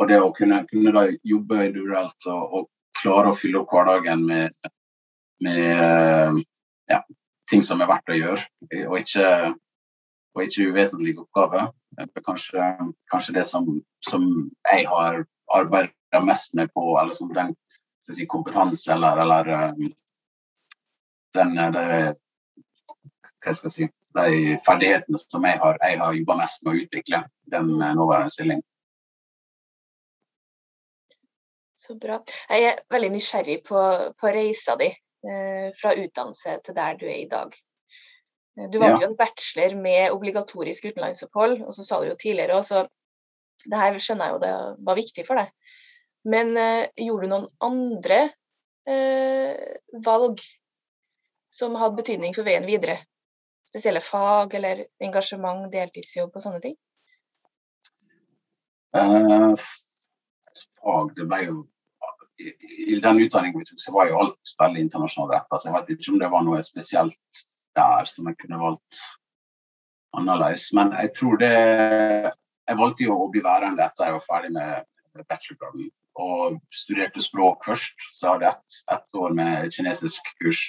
Og 0.00 0.08
det 0.08 0.20
å 0.22 0.30
kunne, 0.34 0.62
kunne 0.70 0.92
da 0.94 1.06
jobbe 1.28 1.66
individuelt 1.68 2.30
og, 2.30 2.54
og, 2.60 2.70
klare 3.02 3.30
å 3.30 3.36
fylle 3.36 3.62
opp 3.62 3.70
hverdagen 3.72 4.20
med, 4.28 4.52
med 5.40 6.42
ja, 6.92 6.98
ting 7.48 7.62
som 7.64 7.80
er 7.80 7.88
verdt 7.88 8.12
å 8.12 8.18
gjøre, 8.18 8.42
og 8.84 8.96
ikke, 8.98 9.28
og 10.36 10.42
ikke 10.44 10.66
uvesentlige 10.68 11.22
oppgaver. 11.24 11.70
Kanskje, 12.26 12.66
kanskje 13.12 13.34
det 13.38 13.46
som, 13.48 13.70
som, 14.04 14.28
jeg 14.68 14.84
har 14.90 15.22
arbeidet 15.56 16.22
mest 16.28 16.52
med 16.58 16.68
på, 16.76 16.84
eller 17.00 17.16
som 17.16 17.32
den 17.32 17.56
si, 18.04 18.26
kompetanse 18.28 18.92
eller, 18.92 19.24
eller 19.24 19.50
den, 21.32 21.56
det, 21.56 21.88
hva 23.42 23.56
skal 23.56 23.70
jeg 23.70 23.76
si, 23.76 23.90
de 24.16 24.58
ferdighetene 24.66 25.20
som 25.20 25.46
jeg 25.48 25.60
har, 25.62 25.80
jeg 25.82 25.98
har 26.02 26.18
jobba 26.18 26.36
mest 26.42 26.62
med 26.64 26.72
å 26.72 26.84
utvikle 26.84 27.22
den 27.54 27.72
nåværende 27.78 28.34
stillingen. 28.34 28.66
Så 31.82 31.96
bra. 31.98 32.20
Jeg 32.46 32.68
er 32.68 32.80
veldig 32.94 33.10
nysgjerrig 33.16 33.58
på, 33.66 33.80
på 34.14 34.30
reisa 34.34 34.76
di 34.78 34.86
eh, 34.92 35.68
fra 35.74 35.96
utdannelse 35.98 36.60
til 36.62 36.76
der 36.76 36.98
du 37.00 37.08
er 37.08 37.18
i 37.24 37.30
dag. 37.30 37.56
Eh, 38.58 38.68
du 38.70 38.78
valgte 38.78 39.00
ja. 39.00 39.06
jo 39.06 39.10
en 39.10 39.18
bachelor 39.18 39.74
med 39.82 40.14
obligatorisk 40.14 40.86
utenlandsopphold, 40.92 41.62
og 41.66 41.74
så 41.74 41.86
sa 41.86 41.98
du 42.00 42.12
jo 42.12 42.18
tidligere 42.20 42.58
også 42.58 42.84
det 43.62 43.78
her 43.78 43.98
skjønner 44.02 44.28
jeg 44.28 44.34
jo 44.34 44.42
det 44.42 44.54
var 44.86 44.98
viktig 44.98 45.26
for 45.26 45.42
deg. 45.42 45.78
Men 46.32 46.56
eh, 46.58 46.88
gjorde 47.06 47.26
du 47.26 47.32
noen 47.32 47.48
andre 47.66 48.20
eh, 48.86 49.78
valg 50.06 50.42
som 51.52 51.76
hadde 51.78 51.98
betydning 51.98 52.34
for 52.36 52.46
veien 52.46 52.66
videre? 52.68 53.00
Spesielle 53.72 54.02
fag 54.04 54.54
eller 54.58 54.84
engasjement, 55.00 55.64
deltidsjobb 55.72 56.34
og 56.36 56.44
sånne 56.44 56.60
ting? 56.60 56.74
Uh, 58.92 59.56
fag, 60.82 61.14
det 61.16 61.24
ble 61.24 61.38
jo 61.46 61.54
i, 62.42 63.00
den 63.00 63.20
utdanningen 63.20 63.60
vi 63.60 63.64
tok, 63.64 63.80
så 63.80 63.94
var 63.94 64.10
jo 64.10 64.20
alt 64.20 64.54
veldig 64.60 64.84
internasjonalt 64.86 65.34
retta. 65.36 65.58
Så 65.58 65.70
jeg 65.70 65.76
vet 65.76 65.90
ikke 65.94 66.12
om 66.14 66.20
det 66.20 66.30
var 66.34 66.44
noe 66.46 66.60
spesielt 66.64 67.42
der 67.78 68.08
som 68.10 68.28
jeg 68.28 68.38
kunne 68.42 68.60
valgt 68.60 69.00
annerledes. 70.18 70.68
Men 70.76 70.94
jeg 70.98 71.14
tror 71.18 71.40
det 71.40 71.56
Jeg 72.70 72.78
valgte 72.78 73.04
jo 73.04 73.16
å 73.18 73.30
bli 73.32 73.40
værende 73.42 73.82
etter 73.82 74.06
jeg 74.06 74.14
var 74.14 74.26
ferdig 74.28 74.52
med 74.54 75.24
bachelorgraden. 75.28 75.88
Og 76.22 76.60
studerte 76.70 77.24
språk 77.24 77.64
først. 77.66 78.04
Så 78.14 78.30
hadde 78.30 78.46
jeg 78.46 78.54
ett 78.54 78.76
et 78.94 79.18
år 79.18 79.34
med 79.34 79.72
kinesisk 79.74 80.30
kurs 80.38 80.68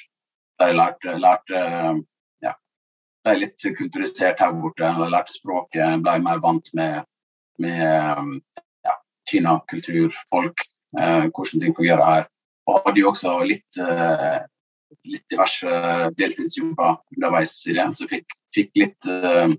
der 0.59 0.71
jeg 0.71 0.77
lærte, 0.77 1.13
lærte 1.17 1.59
ja, 1.59 1.91
ble 3.23 3.37
litt 3.39 3.65
kulturisert 3.77 4.41
her 4.43 4.53
borte. 4.59 4.89
Lærte 5.13 5.35
språket, 5.35 6.03
ble 6.03 6.19
mer 6.23 6.41
vant 6.43 6.69
med, 6.77 7.03
med 7.63 8.39
ja, 8.85 8.95
Kina, 9.29 9.57
kultur, 9.71 10.13
folk 10.33 10.65
eh, 10.99 11.29
hvordan 11.29 11.61
ting 11.63 11.75
fungerer 11.75 12.05
her. 12.05 12.29
Og 12.67 12.79
hadde 12.85 13.03
jo 13.03 13.11
også 13.11 13.35
litt, 13.47 13.79
eh, 13.81 14.39
litt 15.09 15.25
diverse 15.31 15.81
deltidsjobber 16.19 16.99
underveis 17.15 17.57
i 17.67 17.75
det, 17.75 17.89
så 17.97 18.07
fikk, 18.11 18.37
fikk 18.55 18.71
litt 18.79 19.09
eh, 19.11 19.55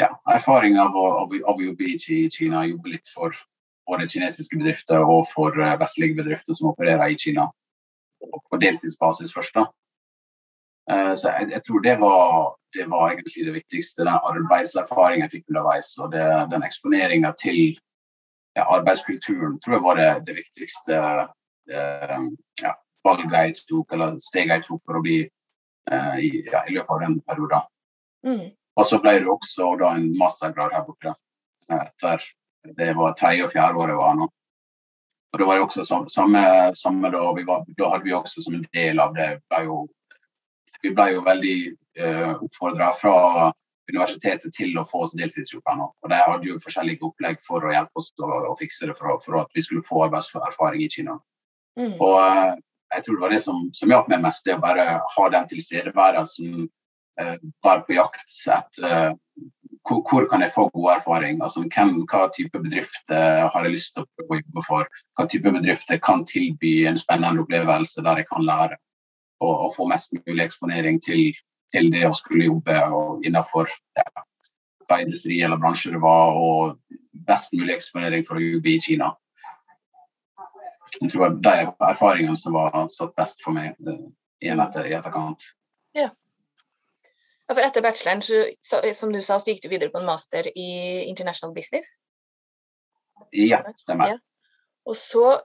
ja, 0.00 0.10
erfaring 0.34 0.78
av 0.80 0.96
å, 0.96 1.06
av, 1.22 1.36
av 1.52 1.62
jobbe 1.62 1.92
i 1.92 2.26
Kina. 2.32 2.66
Jobbe 2.66 2.96
litt 2.96 3.10
for 3.14 3.36
både 3.90 4.08
kinesiske 4.10 4.58
bedrifter 4.58 5.02
og 5.02 5.28
for 5.34 5.56
eh, 5.58 5.78
vestlige 5.80 6.18
bedrifter 6.22 6.56
som 6.56 6.72
opererer 6.72 7.12
i 7.12 7.18
Kina. 7.20 7.50
På 8.20 8.58
deltidsbasis 8.60 9.32
først, 9.32 9.56
da. 9.56 9.70
Uh, 10.90 11.12
så 11.14 11.30
jeg, 11.30 11.50
jeg, 11.54 11.62
tror 11.66 11.84
det 11.84 11.96
var, 12.00 12.56
det 12.74 12.86
var, 12.90 13.10
egentlig 13.10 13.46
det 13.46 13.54
viktigste. 13.60 14.06
Den 14.06 14.16
arbeidserfaringen 14.16 15.26
jeg 15.26 15.34
fikk 15.36 15.52
underveis, 15.52 15.92
og 16.02 16.12
det, 16.14 16.26
den 16.50 16.66
eksponeringa 16.66 17.32
til 17.38 17.78
ja, 18.56 18.64
arbeidskulturen 18.76 19.60
tror 19.60 19.76
jeg 19.76 19.84
var 19.84 20.00
det, 20.00 20.10
det 20.26 20.36
viktigste 20.40 20.96
eh, 21.70 22.22
ja, 22.62 22.72
valget 23.06 23.36
jeg 23.36 23.54
tok, 23.68 23.92
eller 23.94 24.18
steget 24.22 24.56
jeg 24.56 24.66
tok 24.66 24.82
for 24.86 24.98
å 24.98 25.04
bli 25.04 25.20
eh, 25.22 26.16
i, 26.18 26.30
ja, 26.50 26.64
i, 26.66 26.74
løpet 26.74 26.94
av 26.96 27.04
den 27.04 27.16
perioden. 27.28 27.70
Mm. 28.26 28.44
Og 28.78 28.86
så 28.86 29.00
ble 29.02 29.16
det 29.20 29.30
også 29.30 29.74
da 29.80 29.94
en 29.96 30.10
mastergrad 30.18 30.74
her 30.74 30.84
borte 30.86 31.14
etter 31.70 32.22
det 32.76 32.90
var 32.98 33.14
tredje 33.16 33.46
og 33.46 33.52
fjerde 33.54 33.78
året 33.78 33.94
jeg 33.94 34.00
var 34.02 34.16
nå. 34.18 34.26
Og 35.30 35.38
da 35.38 35.46
var 35.46 35.56
det 35.56 35.64
også 35.64 35.84
samme, 36.10 36.42
samme 36.74 37.10
da, 37.14 37.22
var, 37.46 37.62
da 37.78 37.90
hadde 37.92 38.04
vi 38.04 38.14
også 38.16 38.42
som 38.42 38.56
en 38.58 38.66
del 38.74 39.00
av 39.00 39.14
det 39.14 39.28
ble 39.46 39.60
jo, 39.68 39.76
Vi 40.82 40.92
ble 40.96 41.10
jo 41.14 41.24
veldig 41.26 41.56
eh, 41.98 42.32
oppfordra 42.36 42.92
fra 42.96 43.16
universitetet 43.90 44.54
til 44.54 44.76
å 44.78 44.86
få 44.88 45.04
oss 45.04 45.16
deltidsjobber 45.18 45.78
nå. 45.78 45.90
Og 46.02 46.12
De 46.12 46.18
hadde 46.22 46.48
jo 46.48 46.60
forskjellige 46.62 47.06
opplegg 47.08 47.40
for 47.46 47.66
å 47.66 47.72
hjelpe 47.74 48.00
oss 48.00 48.12
å, 48.22 48.30
å 48.52 48.56
fikse 48.60 48.88
det 48.88 48.96
for, 48.98 49.18
for, 49.24 49.40
at 49.42 49.56
vi 49.56 49.64
skulle 49.66 49.86
få 49.86 50.04
arbeidserfaring 50.06 50.84
i 50.84 50.90
Kina. 50.92 51.18
Mm. 51.78 51.96
Og 51.98 52.16
uh, 52.22 52.54
jeg 52.94 53.04
tror 53.04 53.16
det 53.16 53.24
var 53.24 53.34
det 53.34 53.42
som, 53.44 53.64
som 53.76 53.92
hjalp 53.92 54.10
meg 54.10 54.22
mest, 54.24 54.44
det 54.46 54.56
å 54.56 54.62
bare 54.62 54.86
ha 55.14 55.30
den 55.34 55.48
tilstedeværelsen. 55.50 56.68
Eh, 57.20 57.36
være 57.64 57.84
på 57.86 57.96
jakt 57.96 58.36
etter 58.48 58.86
eh, 58.86 59.10
hvor, 59.86 60.00
hvor, 60.06 60.26
kan 60.30 60.42
jeg 60.44 60.52
få 60.54 60.66
god 60.74 60.92
erfaring? 60.96 61.40
Altså, 61.42 61.64
hvem, 61.74 62.04
hva 62.10 62.28
type 62.34 62.58
bedrifter 62.62 63.48
har 63.52 63.66
jeg 63.66 63.74
lyst 63.74 63.96
til 63.96 64.06
å 64.06 64.38
jobbe 64.38 64.64
for? 64.66 64.88
Hva 65.18 65.26
type 65.30 65.52
bedrifter 65.54 66.00
kan 66.02 66.24
tilby 66.28 66.86
en 66.88 66.98
spennende 67.00 67.44
opplevelse 67.44 68.04
der 68.06 68.22
jeg 68.22 68.28
kan 68.30 68.46
lære? 68.46 68.78
Og, 69.40 69.52
og 69.66 69.70
få 69.76 69.86
mest 69.88 70.12
mulig 70.12 70.44
eksponering 70.44 70.98
til 71.02 71.30
til 71.72 71.90
det 71.92 72.04
å 72.08 72.14
skulle 72.16 72.48
jobbe 72.48 72.76
og 72.94 73.26
innenfor 73.26 73.70
ja, 73.98 74.24
hva 74.88 75.00
industri 75.04 75.38
eller 75.44 75.60
bransje 75.60 75.92
det 75.94 76.02
var, 76.02 76.34
og 76.34 76.78
best 77.28 77.54
mulig 77.54 77.76
eksponering 77.76 78.26
for 78.26 78.40
å 78.40 78.44
jobbe 78.44 78.72
i 78.72 78.80
Kina. 78.82 79.12
Jeg 80.98 81.12
tror 81.12 81.36
det 81.38 81.52
er 81.52 81.68
de 81.70 81.90
erfaringene 81.92 82.38
som 82.38 82.56
var 82.56 82.74
satt 82.90 83.14
best 83.18 83.44
for 83.44 83.54
meg 83.54 83.76
i 84.42 84.50
etter, 84.50 84.88
i 84.88 84.96
etterkant. 84.96 85.46
Ja. 85.94 86.08
ja. 87.46 87.52
for 87.52 87.62
etter 87.62 87.84
bacheloren, 87.84 88.24
så, 88.24 88.80
som 88.96 89.14
du 89.14 89.20
sa, 89.22 89.38
så 89.38 89.52
gikk 89.52 89.62
du 89.62 89.70
videre 89.70 89.92
på 89.94 90.02
en 90.02 90.08
master 90.10 90.50
i 90.50 90.70
international 91.06 91.54
business? 91.54 91.92
Ja, 93.36 93.62
stemmer. 93.78 94.16
Ja. 94.16 94.18
Og 94.88 94.98
så 94.98 95.38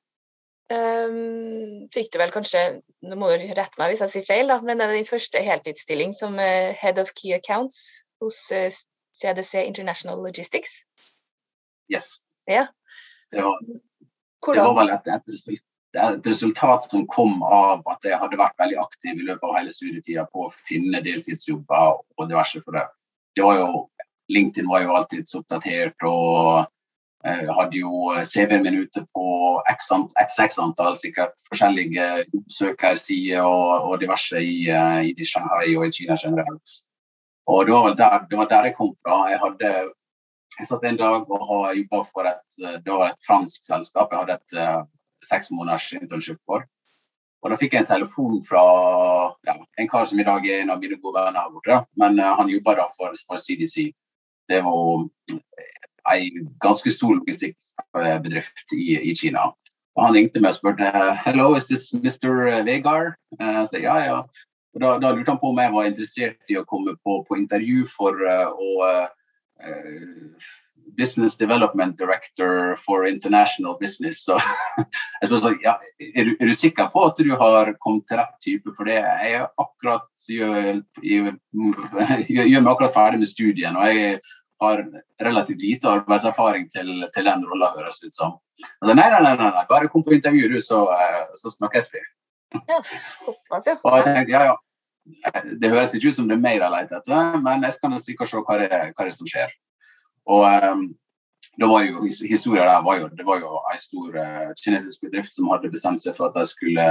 Um, 0.74 1.86
fikk 1.94 2.10
du 2.14 2.18
vel 2.18 2.32
kanskje, 2.34 2.62
nå 3.06 3.18
må 3.22 3.28
du 3.30 3.44
rette 3.54 3.78
meg 3.78 3.92
hvis 3.92 4.02
jeg 4.02 4.14
sier 4.14 4.26
feil, 4.26 4.50
da, 4.50 4.58
men 4.66 4.80
det 4.82 4.88
er 4.88 4.96
din 4.98 5.06
første 5.06 5.42
heltidsstilling 5.46 6.16
som 6.18 6.40
uh, 6.42 6.74
Head 6.80 6.98
of 7.02 7.12
Key 7.14 7.36
Accounts 7.38 7.84
hos 8.24 8.40
uh, 8.50 8.66
eh, 8.66 8.80
CDC 9.14 9.62
International 9.62 10.18
Logistics? 10.26 10.80
Yes. 11.94 12.26
Ja. 12.50 12.66
Det, 13.30 13.44
var, 13.46 13.62
det 13.68 14.58
var, 14.64 14.74
vel 14.80 14.94
et, 14.96 15.08
et, 15.14 15.30
resultat, 15.30 15.62
et, 16.02 16.30
resultat 16.34 16.90
som 16.90 17.06
kom 17.14 17.44
av 17.46 17.86
at 17.94 18.10
jeg 18.10 18.18
hadde 18.22 18.42
vært 18.42 18.58
veldig 18.62 18.82
aktiv 18.82 19.22
i 19.22 19.28
løpet 19.30 19.46
av 19.46 19.58
hele 19.60 19.74
studietida 19.74 20.26
på 20.34 20.48
å 20.48 20.54
finne 20.66 21.04
deltidsjobber 21.06 22.02
og 22.02 22.30
diverse 22.32 22.64
for 22.66 22.80
det. 22.80 22.88
Det 23.38 23.46
var 23.46 23.62
jo 23.62 23.70
LinkedIn 24.34 24.70
var 24.70 24.82
jo 24.82 24.96
alltid 24.98 25.28
så 25.30 25.44
oppdatert, 25.44 26.02
og 26.10 26.66
jeg 27.26 27.54
hadde 27.58 27.80
jo 27.80 28.12
eh, 28.14 28.24
CV-en 28.24 28.64
min 28.66 28.80
ute 28.84 29.02
på 29.16 29.26
x, 29.72 29.90
x, 30.22 30.58
antall 30.62 30.98
sikkert 31.00 31.34
forskjellige 31.50 32.06
jobbsøkersider 32.34 33.42
og, 33.42 33.88
og, 33.90 33.96
diverse 34.02 34.42
i, 34.42 34.58
eh, 34.70 35.10
i 35.10 35.26
Shanghai 35.26 35.76
og 35.76 35.88
i 35.88 35.94
Kina 35.96 36.18
generelt. 36.22 36.76
Og 37.50 37.66
det 37.66 37.74
var, 37.74 37.96
der, 37.98 38.28
det 38.30 38.38
var 38.38 38.50
der 38.50 38.70
jeg 38.70 38.76
kom 38.78 38.94
fra. 39.02 39.24
Jeg 39.30 39.42
hadde 39.42 39.74
jeg 40.56 40.68
satt 40.70 40.86
en 40.88 40.98
dag 41.02 41.26
og 41.32 41.66
jobba 41.78 42.04
for 42.14 42.30
et, 42.30 42.60
eh, 42.62 42.78
et 42.78 43.28
fransk 43.28 43.66
selskap. 43.66 44.14
Jeg 44.14 44.24
hadde 44.24 44.40
et 44.40 44.88
seks 45.26 45.52
måneders 45.52 45.92
internship 45.98 46.40
for. 46.46 46.66
Og 47.46 47.52
Da 47.52 47.58
fikk 47.62 47.76
jeg 47.76 47.84
en 47.84 47.90
telefon 47.90 48.40
fra 48.46 48.62
ja, 49.46 49.54
en 49.78 49.90
kar 49.90 50.08
som 50.10 50.20
i 50.20 50.26
dag 50.26 50.46
er 50.50 50.64
en 50.64 50.72
av 50.74 50.80
mine 50.82 50.98
gode 50.98 51.22
venner 51.22 51.44
her 51.46 51.52
borte. 51.54 51.76
Men 52.02 52.18
uh, 52.18 52.32
han 52.40 52.50
jobba 52.50 52.74
da 52.80 52.88
for, 52.98 53.14
for, 53.28 53.38
CDC. 53.38 53.92
Det 54.50 54.64
var 54.66 55.06
en 56.14 56.50
ganske 56.62 56.92
stor 56.94 57.16
logistikkbedrift 57.20 58.74
i, 58.78 58.98
i, 59.12 59.16
Kina. 59.16 59.52
Og 59.96 60.04
Han 60.04 60.18
ringte 60.18 60.42
meg 60.44 60.54
og 60.54 60.60
spurte 60.60 60.92
«Hello, 61.24 61.54
is 61.56 61.70
this 61.72 61.94
Mr. 61.94 62.64
Vegard?» 62.68 63.16
Jeg 63.40 63.70
sa 63.72 63.82
ja, 63.82 63.96
ja. 64.04 64.20
Og 64.76 64.84
da, 64.84 64.98
da, 65.00 65.14
lurte 65.16 65.32
han 65.32 65.40
på 65.40 65.54
om 65.54 65.62
jeg 65.64 65.72
var 65.72 65.88
interessert 65.88 66.52
i 66.52 66.60
å 66.60 66.66
komme 66.68 66.98
på, 67.00 67.22
på 67.24 67.38
intervju 67.40 67.86
for 67.88 68.20
uh, 68.28 68.52
å 68.52 68.72
uh, 68.84 70.50
Business 70.98 71.38
Development 71.40 71.98
Director 71.98 72.76
for 72.76 73.08
International 73.08 73.78
Business. 73.80 74.26
Så 74.28 74.36
jeg 75.22 75.30
spurte 75.30 75.42
sånn, 75.46 75.60
ja, 75.64 75.78
er, 76.00 76.28
du, 76.28 76.34
er, 76.36 76.52
du, 76.52 76.56
sikker 76.56 76.92
på 76.92 77.06
at 77.08 77.24
du 77.24 77.32
har 77.40 77.72
kommet 77.80 78.04
til 78.10 78.20
rett 78.20 78.36
type? 78.44 78.76
For 78.76 78.92
det 78.92 79.00
jeg 79.00 79.46
akkurat 79.48 80.28
gjør, 80.30 80.84
gjør 81.02 82.60
meg 82.60 82.74
akkurat 82.74 82.96
ferdig 82.96 83.24
med 83.24 83.32
studien. 83.32 83.80
og 83.80 83.96
jeg 83.96 84.20
har 84.64 84.84
relativt 85.22 85.62
lite 85.62 85.90
arbeidserfaring 85.92 86.68
til, 86.72 86.92
til 87.16 87.28
den 87.28 87.46
rolla, 87.50 87.74
høres 87.76 88.02
ut 88.04 88.16
som. 88.16 88.38
Altså, 88.82 88.94
nei, 88.94 89.08
nei, 89.12 89.22
nei, 89.24 89.36
nei, 89.42 89.66
bare 89.70 89.90
kom 89.92 90.06
på 90.06 90.16
intervju, 90.16 90.48
du, 90.54 90.60
så, 90.64 90.86
eh, 90.96 91.24
så 91.36 91.52
snakkes 91.52 91.92
vi. 91.94 92.04
Ja, 92.56 92.80
såpass, 93.26 93.68
ja. 93.68 93.78
Og 93.84 93.98
jeg 94.00 94.06
tenkte, 94.08 94.32
ja, 94.32 94.44
ja. 94.52 95.46
det 95.62 95.72
høres 95.74 95.96
ikke 95.96 96.12
ut 96.12 96.20
som 96.20 96.30
det 96.30 96.38
er 96.38 96.46
mer 96.46 96.60
jeg 96.62 96.76
leter 96.76 97.02
etter, 97.02 97.40
men 97.44 97.66
jeg 97.68 97.76
skal 97.76 97.98
sikkert 98.02 98.32
se 98.32 98.44
hva 98.44 98.60
det, 98.62 98.70
hva 98.70 99.08
det 99.08 99.12
er 99.12 99.18
som 99.18 99.32
skjer. 99.32 99.58
Og 100.36 100.46
um, 100.46 100.86
da 101.62 101.68
var 101.70 101.84
jo, 101.86 102.06
Historien 102.28 102.68
der 102.68 102.84
var 102.84 103.00
jo 103.00 103.10
det 103.18 103.26
var 103.28 103.42
jo 103.44 103.60
en 103.72 103.82
stor 103.82 104.16
uh, 104.20 104.54
kinesisk 104.60 105.04
bedrift 105.06 105.36
som 105.36 105.52
hadde 105.54 105.72
bestemt 105.72 106.04
seg 106.04 106.18
for 106.18 106.30
at 106.30 106.40
de 106.40 106.46
skulle 106.50 106.88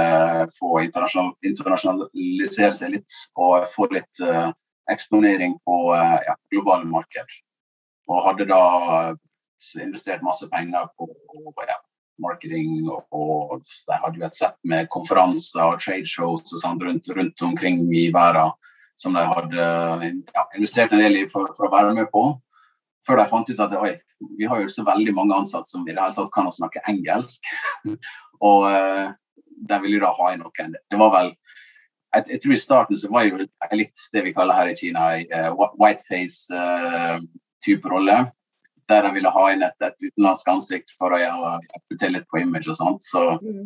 få 0.59 0.79
internasjonal, 0.85 1.33
internasjonalisere 1.45 2.77
seg 2.77 2.95
litt 2.95 3.17
og 3.35 3.67
få 3.73 3.89
litt 3.93 4.23
uh, 4.23 4.53
eksponering 4.91 5.57
på 5.65 5.81
uh, 5.91 6.17
ja, 6.25 6.37
globale 6.53 6.87
marked. 6.89 7.37
Og 8.11 8.23
hadde 8.27 8.47
da 8.49 8.61
investert 9.81 10.23
masse 10.25 10.47
penger 10.51 10.87
på 10.99 11.07
ja, 11.65 11.77
marketing, 12.21 12.85
og, 12.91 13.05
og 13.11 13.63
de 13.65 13.99
hadde 14.03 14.21
jo 14.21 14.27
et 14.27 14.37
sett 14.37 14.57
med 14.67 14.89
konferanser 14.93 15.63
og 15.65 15.81
tradeshows 15.83 16.53
og 16.53 16.61
sånt 16.61 16.83
rundt, 16.85 17.09
rundt, 17.17 17.43
omkring 17.45 17.85
i 17.95 18.07
verden 18.13 18.53
som 18.99 19.15
de 19.17 19.25
hadde 19.27 19.67
ja, 20.31 20.43
investert 20.55 20.93
en 20.95 21.03
del 21.03 21.23
i 21.23 21.27
for, 21.31 21.51
for, 21.57 21.67
å 21.67 21.73
være 21.73 21.95
med 21.97 22.07
på. 22.13 22.29
Før 23.05 23.19
de 23.19 23.27
fant 23.29 23.49
ut 23.49 23.63
at 23.65 23.75
oi, 23.77 23.95
vi 24.39 24.47
har 24.49 24.61
jo 24.61 24.71
så 24.71 24.85
veldig 24.87 25.13
mange 25.17 25.35
ansatte 25.35 25.69
som 25.69 25.83
i 25.83 25.91
det 25.91 25.99
hele 25.99 26.15
tatt 26.15 26.31
kan 26.33 26.47
snakke 26.53 26.83
engelsk. 26.89 27.43
og 28.47 28.69
uh, 28.71 29.11
de 29.67 29.81
ville 29.83 29.99
da 30.03 30.13
ha 30.15 30.31
inn 30.31 30.43
noen. 30.45 30.77
Det 30.91 30.99
var 31.01 31.11
vel 31.15 31.33
jeg, 32.15 32.29
jeg, 32.29 32.39
tror 32.41 32.53
I 32.55 32.61
starten 32.61 32.99
så 32.99 33.09
var 33.11 33.25
jo 33.27 33.41
litt 33.75 34.03
det 34.13 34.21
vi 34.23 34.31
kaller 34.35 34.55
her 34.55 34.71
i 34.71 34.77
Kina 34.79 35.09
uh, 35.19 35.49
uh, 37.67 37.89
rolle 37.91 38.17
der 38.89 39.01
de 39.01 39.13
ville 39.15 39.31
ha 39.33 39.45
inn 39.51 39.63
et, 39.65 39.81
et 39.81 40.03
utenlandsk 40.03 40.49
ansikt 40.51 40.93
for 40.99 41.15
å 41.15 41.17
hjelpe 41.17 41.97
til 41.99 42.13
litt 42.13 42.27
på 42.29 42.43
image 42.43 42.69
og 42.69 42.77
sånt. 42.77 43.05
Så 43.05 43.23
mm. 43.41 43.65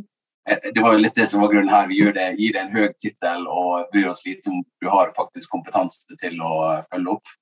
Eh, 0.49 0.71
det 0.73 0.81
var 0.81 0.95
jo 0.95 1.01
litt 1.03 1.17
det 1.19 1.27
som 1.29 1.43
var 1.43 1.51
grunnen 1.51 1.69
her. 1.69 1.89
Vi 1.89 1.99
gjør 1.99 2.13
det, 2.15 2.27
gir 2.39 2.55
det 2.55 2.61
en 2.63 2.71
høy 2.73 2.87
tittel 2.97 3.43
og 3.51 3.89
bryr 3.93 4.07
oss 4.09 4.23
lite 4.25 4.49
om 4.49 4.63
du 4.81 4.87
har 4.89 5.11
faktisk 5.17 5.51
kompetanse 5.51 6.15
til 6.21 6.39
å 6.41 6.53
følge 6.87 7.17
opp. 7.17 7.33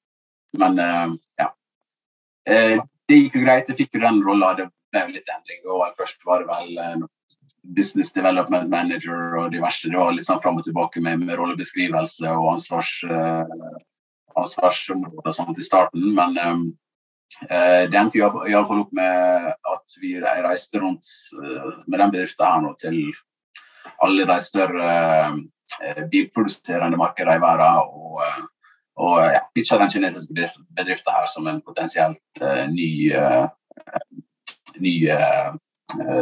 Men 0.58 0.82
uh, 0.82 1.14
ja. 1.38 1.52
Det 2.48 3.20
gikk 3.20 3.38
jo 3.38 3.44
greit. 3.46 3.70
Jeg 3.70 3.78
fikk 3.84 3.96
jo 3.96 4.02
den 4.04 4.20
rolla. 4.26 4.54
Det 4.58 4.66
ble 4.92 5.06
jo 5.06 5.14
litt 5.14 5.32
endring. 5.32 5.62
Og 5.70 5.86
først 6.00 6.26
var 6.28 6.44
det 6.44 6.50
vel 6.50 7.06
Business 7.78 8.12
Development 8.16 8.70
Manager 8.72 9.38
og 9.44 9.52
diverse. 9.54 9.88
Det 9.88 10.00
var 10.00 10.16
litt 10.16 10.28
sånn 10.28 10.42
fram 10.44 10.60
og 10.60 10.66
tilbake 10.68 11.04
med, 11.04 11.24
med 11.28 11.38
rollebeskrivelse 11.40 12.32
og 12.34 12.54
ansvars, 12.56 12.94
ansvarsområder 14.38 15.36
sånt 15.36 15.60
i 15.60 15.65
starten. 15.65 16.12
Men 16.15 16.38
um, 16.41 16.67
Eh, 17.41 17.89
det 17.91 17.97
endte 18.00 18.19
iallfall 18.19 18.84
opp 18.86 18.93
med 18.95 19.50
at 19.52 19.95
vi 20.02 20.15
reiste 20.21 20.80
rundt 20.82 21.10
eh, 21.36 21.73
med 21.86 22.00
den 22.00 22.13
bedriften 22.13 22.47
her 22.47 22.62
nå 22.63 22.73
til 22.82 23.02
alle 24.04 24.28
de 24.30 24.38
større 24.43 24.91
eh, 25.84 26.04
bilproduserende 26.12 27.00
markedene 27.00 27.38
i 27.38 27.43
verden. 27.43 27.91
Og, 27.91 28.21
og 29.04 29.17
ja, 29.36 29.41
pitcha 29.54 29.80
den 29.82 29.91
kinesiske 29.93 30.50
bedriften 30.80 31.13
her 31.13 31.28
som 31.30 31.50
en 31.52 31.62
potensielt 31.62 32.41
ny, 32.71 33.12
ny 34.82 34.93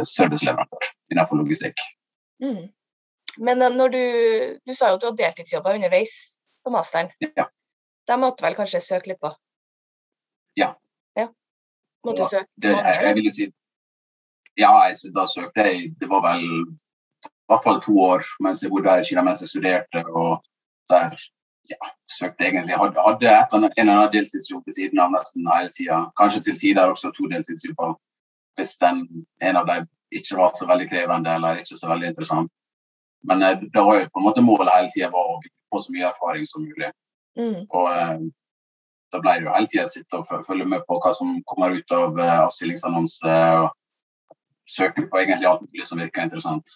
serviceleverandør 0.04 0.90
innenfor 1.12 1.40
logistikk. 1.40 1.80
Mm. 2.44 2.66
Men 3.40 3.64
når 3.78 3.94
du, 3.94 4.02
du 4.66 4.74
sa 4.76 4.90
jo 4.90 4.98
at 4.98 5.04
du 5.04 5.08
har 5.08 5.16
deltidsjobber 5.22 5.78
underveis 5.78 6.12
på 6.66 6.74
masteren. 6.74 7.08
Ja. 7.38 7.46
Da 8.06 8.16
måtte 8.20 8.46
vel 8.46 8.56
kanskje 8.58 8.80
søke 8.84 9.12
litt 9.12 9.20
på? 9.22 9.32
Ja, 10.56 10.72
ja. 11.18 11.28
Måtte 12.06 12.28
søke 12.30 12.48
det, 12.62 12.74
jeg, 12.74 12.98
jeg 13.04 13.14
ville 13.20 13.32
si 13.34 13.46
Ja, 14.56 14.72
jeg, 14.86 15.12
da 15.16 15.26
søkte 15.28 15.66
jeg 15.66 15.90
Det 16.00 16.08
var 16.08 16.22
vel 16.24 16.44
i 16.46 17.52
hvert 17.52 17.64
fall 17.64 17.80
to 17.82 17.94
år 18.02 18.28
mens 18.42 18.62
jeg 18.62 18.72
bodde 18.72 18.90
her 18.90 19.02
i 19.02 19.06
Kina 19.06 19.22
mens 19.26 19.42
jeg 19.42 19.50
studerte. 19.52 20.02
og 20.06 20.42
der 20.90 21.14
ja, 21.70 21.90
søkte 22.18 22.46
egentlig 22.46 22.78
Hadde, 22.78 23.02
hadde 23.06 23.30
et, 23.30 23.54
en 23.54 23.64
eller 23.64 23.92
annen 23.92 24.12
deltidsjobb 24.12 24.66
ved 24.66 24.74
siden 24.78 25.02
av 25.02 25.12
nesten 25.14 25.46
hele 25.50 25.70
tida. 25.74 26.00
Kanskje 26.18 26.42
til 26.46 26.58
tider 26.60 26.90
også 26.90 27.12
to 27.14 27.26
deltidsjobber. 27.30 27.96
Hvis 28.56 28.76
den, 28.82 29.02
en 29.42 29.56
av 29.60 29.66
dem 29.66 29.88
ikke 30.14 30.38
var 30.38 30.52
så 30.54 30.68
veldig 30.70 30.88
krevende 30.90 31.34
eller 31.34 31.62
ikke 31.62 31.78
så 31.78 31.90
veldig 31.90 32.12
interessant. 32.12 32.52
Men 33.26 33.42
eh, 33.42 33.58
det 33.74 33.82
var 33.88 34.00
jo 34.00 34.08
på 34.12 34.22
en 34.22 34.26
måte 34.28 34.44
målet 34.46 34.74
hele 34.74 34.92
tida 34.94 35.10
å 35.10 35.40
få 35.72 35.82
så 35.82 35.94
mye 35.94 36.08
erfaring 36.10 36.46
som 36.46 36.64
mulig. 36.64 36.92
Mm. 37.36 37.66
Og 37.68 37.86
eh, 37.92 38.20
da 39.12 39.20
ble 39.22 39.34
det 39.36 39.46
jo 39.46 39.54
hele 39.54 39.70
tida 39.70 39.86
sitte 39.90 40.20
og 40.20 40.46
følge 40.48 40.66
med 40.68 40.84
på 40.88 40.98
hva 41.02 41.12
som 41.14 41.36
kommer 41.48 41.76
ut 41.76 41.94
av, 41.94 42.18
eh, 42.18 42.38
av 42.46 42.52
stillingsannonser. 42.54 43.62
og 43.64 43.72
Søke 44.66 45.04
på 45.06 45.20
egentlig 45.20 45.46
alt 45.46 45.62
mulig 45.62 45.84
som 45.86 46.00
virker 46.02 46.24
interessant. 46.26 46.72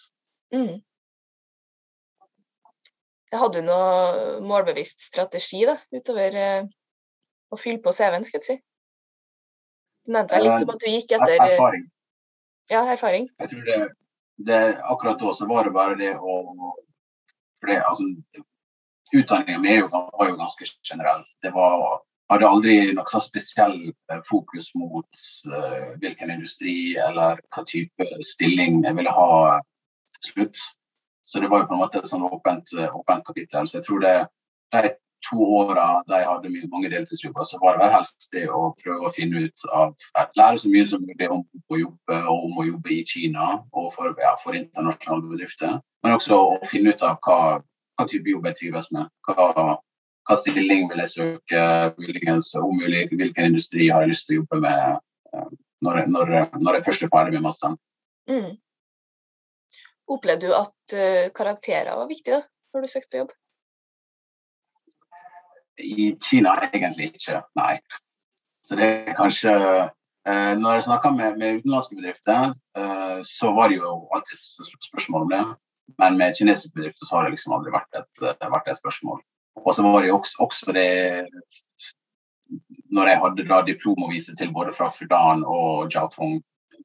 Mm. 0.55 0.79
Hadde 3.31 3.59
du 3.59 3.67
noe 3.67 4.37
målbevisst 4.43 5.03
strategi 5.03 5.65
da, 5.67 5.77
utover 5.95 6.37
eh, 6.39 6.69
å 7.51 7.59
fylle 7.59 7.83
på 7.83 7.93
CV-en, 7.95 8.27
skal 8.27 8.39
jeg 8.39 8.47
si? 8.47 8.55
Du 10.07 10.13
nevnte 10.15 10.39
litt 10.39 10.63
om 10.65 10.71
at 10.73 10.83
du 10.83 10.87
gikk 10.89 11.11
etter 11.17 11.35
Erfaring. 11.35 11.83
Ja, 12.71 12.85
erfaring. 12.87 13.27
Jeg 13.41 13.51
tror 13.51 13.67
det, 13.67 13.77
det, 14.47 14.59
Akkurat 14.87 15.19
da 15.19 15.33
så 15.35 15.47
var 15.49 15.67
det 15.67 15.75
bare 15.75 15.97
det 15.99 16.13
å 16.15 16.37
for 17.61 17.69
det, 17.69 17.77
altså, 17.85 18.07
Utdanninga 19.11 19.59
mi 19.59 19.75
var 19.91 20.29
jo 20.29 20.37
ganske 20.39 20.67
generell. 20.87 21.25
Det 21.43 21.51
var 21.55 22.01
hadde 22.31 22.47
aldri 22.47 22.75
noe 22.95 23.21
spesiell 23.23 23.77
eh, 23.89 24.21
fokus 24.27 24.71
mot 24.79 25.23
uh, 25.51 25.91
hvilken 25.99 26.31
industri 26.31 26.95
eller 26.95 27.41
hva 27.51 27.63
type 27.67 28.07
stilling 28.23 28.85
jeg 28.85 28.97
ville 28.99 29.15
ha 29.15 29.59
slutt. 30.21 30.59
Så 31.27 31.41
det 31.41 31.49
var 31.51 31.63
jo 31.63 31.69
på 31.69 31.77
en 31.77 31.81
måte 31.83 32.01
et 32.01 32.09
sånn 32.09 32.27
åpent, 32.27 32.73
eh, 32.77 32.91
åpent 32.95 33.25
kapittel. 33.27 33.67
Så 33.67 33.79
jeg 33.79 33.87
tror 33.87 34.03
det, 34.03 34.15
de 34.75 34.93
to 35.27 35.45
åra 35.59 36.01
jeg 36.09 36.27
hadde 36.27 36.51
mange 36.71 36.89
deltidsjobber, 36.91 37.45
så 37.45 37.59
var 37.61 37.77
det 37.77 37.91
helst 37.93 38.29
det 38.33 38.47
å 38.49 38.71
prøve 38.79 39.05
å 39.07 39.13
finne 39.13 39.45
ut 39.45 39.65
av 39.69 39.93
Lære 40.39 40.63
så 40.63 40.71
mye 40.71 40.87
som 40.89 41.03
mulig 41.05 41.27
om 41.29 41.43
å 41.69 41.77
jobbe 41.77 42.17
og 42.23 42.47
om 42.47 42.57
å 42.57 42.65
jobbe 42.71 42.93
i 42.95 43.03
Kina 43.07 43.51
og 43.59 43.91
for, 43.93 44.15
ja, 44.23 44.33
for 44.41 44.57
internasjonale 44.57 45.29
bedrifter. 45.35 45.77
Men 46.01 46.17
også 46.17 46.39
å 46.39 46.71
finne 46.71 46.95
ut 46.95 47.05
av 47.05 47.19
hva, 47.21 47.61
hva 48.01 48.09
type 48.09 48.33
jobb 48.33 48.49
jeg 48.49 48.59
trives 48.59 48.89
med. 48.95 49.09
Hva, 49.27 49.77
hva 50.27 50.37
stilling 50.37 50.89
vil 50.89 51.03
jeg 51.03 51.13
søke, 51.13 51.61
muligens 51.99 52.51
om 52.59 52.73
mulig 52.77 53.07
hvilken 53.11 53.51
industri 53.51 53.89
har 53.89 54.05
jeg 54.05 54.13
lyst 54.13 54.27
til 54.27 54.37
å 54.37 54.41
jobbe 54.41 54.61
med 54.65 54.81
eh, 55.33 55.47
når, 55.85 56.03
når, 56.13 56.33
når 56.61 56.77
jeg 56.77 56.85
først 56.87 57.05
er 57.05 57.13
ferdig 57.13 57.37
med 57.37 57.45
masteren. 57.47 57.77
Mm. 58.29 58.51
Opplevde 60.11 60.49
du 60.49 60.53
at 60.53 60.97
uh, 60.97 61.31
karakterer 61.33 61.95
var 61.97 62.09
viktig 62.09 62.35
da, 62.35 62.41
når 62.73 62.85
du 62.85 62.91
søkte 62.91 63.15
på 63.15 63.21
jobb? 63.23 63.33
I 65.81 66.11
Kina 66.21 66.53
egentlig 66.67 67.09
ikke, 67.15 67.41
nei. 67.57 67.79
Så 68.61 68.77
det 68.77 68.89
er 69.09 69.17
kanskje 69.17 69.55
uh, 69.57 70.53
Når 70.59 70.75
jeg 70.75 70.83
snakker 70.85 71.15
med, 71.15 71.39
med 71.41 71.61
utenlandske 71.61 71.97
bedrifter, 71.97 72.51
så 73.25 73.49
var 73.57 73.71
det 73.71 73.79
jo 73.79 73.95
alltid 74.13 74.37
spørsmål 74.85 75.25
om 75.25 75.31
det. 75.31 75.39
Men 75.97 76.17
med 76.17 76.37
kinesiske 76.37 76.75
bedrifter 76.75 77.05
så 77.05 77.17
har 77.17 77.25
det 77.25 77.35
liksom 77.35 77.55
aldri 77.57 77.73
vært 77.73 77.99
et, 77.99 78.21
vært 78.21 78.69
et 78.69 78.79
spørsmål. 78.79 79.21
Og 79.61 79.73
så 79.75 79.83
var 79.83 80.05
det 80.05 80.13
også, 80.13 80.37
også 80.45 80.75
det 80.75 81.27
Når 82.91 83.07
jeg 83.07 83.19
hadde 83.23 83.47
da 83.47 83.61
diplom 83.63 84.03
å 84.03 84.11
vise 84.11 84.35
til 84.35 84.51
både 84.51 84.73
fra 84.75 84.89
Fudan 84.91 85.45
og 85.47 85.91
Jiaotong, 85.93 86.41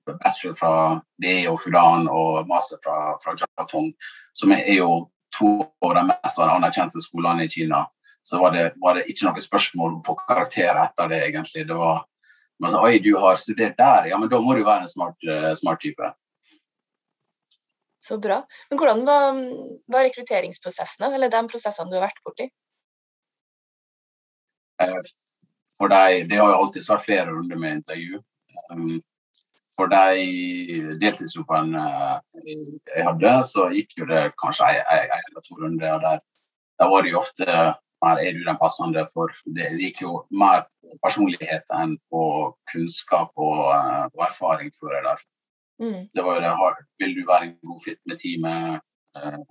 bachelor 0.07 0.55
fra 0.55 0.73
DE 1.23 1.49
og 1.51 1.59
Fudan 1.65 2.07
og 2.07 2.47
master 2.47 2.79
fra, 2.85 3.17
fra 3.23 3.35
Jiaotong, 3.35 3.91
som 4.39 4.55
er 4.55 4.77
jo 4.77 5.09
to 5.35 5.57
av 5.83 5.97
de 5.99 6.05
mest 6.13 6.39
anerkjente 6.39 7.03
skolene 7.03 7.45
i 7.45 7.51
Kina, 7.51 7.83
så 8.23 8.39
var 8.39 8.55
det, 8.55 8.69
var 8.83 8.95
det 8.95 9.09
ikke 9.11 9.27
noe 9.27 9.43
spørsmål 9.43 9.99
på 10.07 10.15
karakter 10.29 10.79
etter 10.83 11.11
det, 11.11 11.25
egentlig. 11.27 11.67
Det 11.67 11.75
var 11.79 12.05
man 12.63 12.73
sa 12.73 12.81
oi, 12.83 12.99
du 13.05 13.13
har 13.21 13.37
studert 13.41 13.77
der, 13.79 14.09
ja, 14.11 14.19
men 14.19 14.31
da 14.33 14.41
må 14.41 14.55
du 14.57 14.63
være 14.65 14.87
en 14.87 14.91
smart, 14.91 15.17
uh, 15.29 15.53
smart 15.59 15.83
type. 15.83 16.13
Så 18.07 18.21
bra. 18.23 18.39
Men 18.71 18.79
hvordan 18.79 19.03
var, 19.09 19.41
var 19.91 20.07
rekrutteringsprosessene, 20.07 21.11
eller 21.17 21.33
de 21.33 21.43
prosessene 21.51 21.91
du 21.91 21.97
har 21.99 22.07
vært 22.07 22.23
borti? 22.27 22.47
Eh, 24.85 25.01
for 25.81 25.91
de, 25.91 26.23
Det 26.31 26.39
har 26.39 26.53
jo 26.53 26.61
alltid 26.61 26.87
vært 26.89 27.07
flere 27.09 27.31
runder 27.33 27.59
med 27.59 27.81
intervju. 27.81 28.23
Um, 28.71 29.01
for 29.77 29.93
de 29.93 30.97
deltidsjobbene 31.03 31.83
jeg 32.47 33.05
hadde, 33.05 33.33
så 33.45 33.67
gikk 33.75 33.99
jo 34.01 34.07
det 34.09 34.23
kanskje 34.41 34.71
en 34.73 35.19
eller 35.19 35.45
to 35.45 35.59
runder. 35.59 35.99
Der, 36.05 36.23
der 36.81 36.93
var 36.93 37.05
det 37.05 37.13
jo 37.13 37.21
ofte 37.21 37.59
mer 38.05 38.21
er 38.21 38.33
du 38.37 38.43
den 38.45 38.59
passende 38.61 39.07
for 39.15 39.33
Det 39.57 39.69
gikk 39.81 40.03
jo 40.05 40.19
mer 40.31 40.67
på 40.81 40.99
personlighet 41.05 41.73
enn 41.77 41.97
på 42.13 42.23
kunnskap 42.73 43.33
og, 43.37 43.63
eh, 43.75 44.05
og 44.13 44.27
erfaring, 44.31 44.73
tror 44.73 44.95
jeg. 44.95 45.05
der. 45.05 45.25
Mm. 45.83 46.09
Det 46.15 46.25
var 46.25 46.39
jo 46.39 46.41
det, 46.41 46.51
har, 46.61 46.77
Vil 46.99 47.15
du 47.17 47.23
være 47.29 47.47
en 47.47 47.57
god 47.69 47.81
fit 47.85 48.01
med 48.09 48.19
teamet? 48.23 48.81
Uh, 49.17 49.43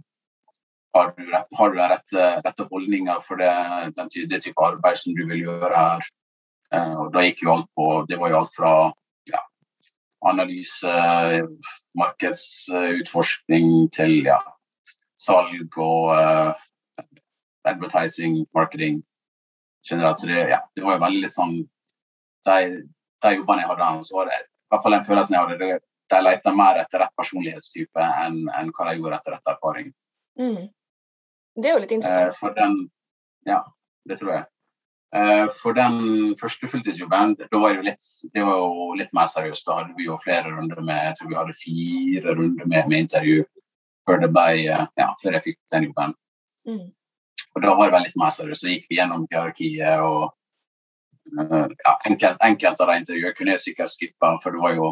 har, 0.96 1.12
du 1.12 1.78
den 1.78 1.90
rette, 1.92 2.28
rette 2.46 2.68
holdninga 2.72 3.20
for 3.28 3.36
det, 3.42 3.52
den, 3.98 4.12
det 4.32 4.44
type 4.44 4.64
arbeid 4.64 4.98
som 4.98 5.16
du 5.18 5.26
vil 5.28 5.44
gjøre 5.44 5.74
her? 5.76 6.06
Og 6.76 7.12
da 7.14 7.22
gikk 7.24 7.44
jo 7.46 7.52
alt 7.54 7.68
på 7.78 7.86
Det 8.10 8.18
var 8.20 8.32
jo 8.32 8.38
alt 8.40 8.56
fra 8.56 8.72
ja, 9.30 9.42
analyse, 10.28 10.96
markedsutforskning 11.96 13.68
til 13.96 14.26
ja, 14.26 14.40
salg 15.16 15.78
og 15.78 16.16
uh, 16.16 16.56
advertising, 17.66 18.46
marketing 18.56 19.04
generelt. 19.90 20.20
Så 20.20 20.28
det, 20.28 20.48
ja, 20.50 20.60
det 20.76 20.84
var 20.84 20.98
jo 20.98 21.06
veldig 21.06 21.32
sånn 21.32 21.56
De, 22.46 22.58
de 23.26 23.30
jobbene 23.40 23.64
jeg 23.64 23.70
hadde, 23.72 24.04
så 24.06 24.26
det 24.28 24.36
i 24.38 24.74
hvert 24.74 24.84
fall 24.84 24.94
den 24.94 25.06
følelsen 25.08 25.36
jeg 25.36 25.48
hadde. 25.50 25.78
De 26.12 26.22
leter 26.22 26.58
mer 26.58 26.82
etter 26.82 27.02
rett 27.02 27.14
personlighetstype 27.18 28.10
enn, 28.26 28.44
enn 28.54 28.74
hva 28.76 28.90
de 28.90 29.00
gjorde 29.00 29.20
etter 29.20 29.36
rett 29.36 29.54
erfaring. 29.56 29.94
Mm. 30.40 30.68
Det 31.56 31.70
er 31.70 31.78
jo 31.78 31.82
litt 31.82 31.96
interessant. 31.96 32.34
Eh, 32.34 32.38
for 32.40 32.56
den, 32.58 32.76
ja, 33.48 33.62
det 34.10 34.20
tror 34.20 34.34
jeg. 34.34 34.46
Eh, 35.16 35.46
for 35.62 35.78
den 35.78 36.36
første 36.40 36.68
fulltidsjobben, 36.68 37.38
da 37.40 37.62
var 37.62 37.78
det, 37.78 37.86
litt, 37.88 38.10
det 38.36 38.44
var 38.44 38.60
jo 38.60 38.90
litt 39.00 39.14
mer 39.16 39.30
seriøst. 39.32 39.68
Da 39.68 39.80
hadde 39.80 39.96
vi 39.98 40.10
jo 40.10 40.20
flere 40.22 40.52
runder 40.52 40.82
med 40.84 41.02
Jeg 41.10 41.18
tror 41.20 41.32
vi 41.32 41.40
hadde 41.40 41.58
fire 41.62 42.36
runder 42.36 42.68
med, 42.68 42.90
med 42.92 43.06
intervju 43.06 43.46
før 44.06 44.22
det 44.22 44.32
ble 44.36 44.66
eh, 44.68 44.88
Ja, 45.00 45.10
før 45.22 45.40
jeg 45.40 45.48
fikk 45.50 45.60
den 45.74 45.90
jobben. 45.90 46.16
Mm. 46.68 46.88
Og 47.56 47.64
da 47.64 47.76
var 47.80 47.94
det 47.94 48.04
litt 48.10 48.20
mer 48.20 48.34
seriøst. 48.36 48.66
Så 48.66 48.74
gikk 48.74 48.90
vi 48.92 49.00
gjennom 49.00 49.28
hierarkiet 49.32 50.04
og 50.04 50.34
ja, 51.34 51.94
enkelt, 52.06 52.38
enkelt 52.44 52.82
av 52.84 52.92
de 52.92 53.00
intervjuene 53.02 53.34
kunne 53.38 53.56
jeg 53.56 53.64
sikkert 53.64 53.90
skippa, 53.90 54.36
for 54.44 54.54
det 54.54 54.62
var 54.62 54.76
jo 54.78 54.90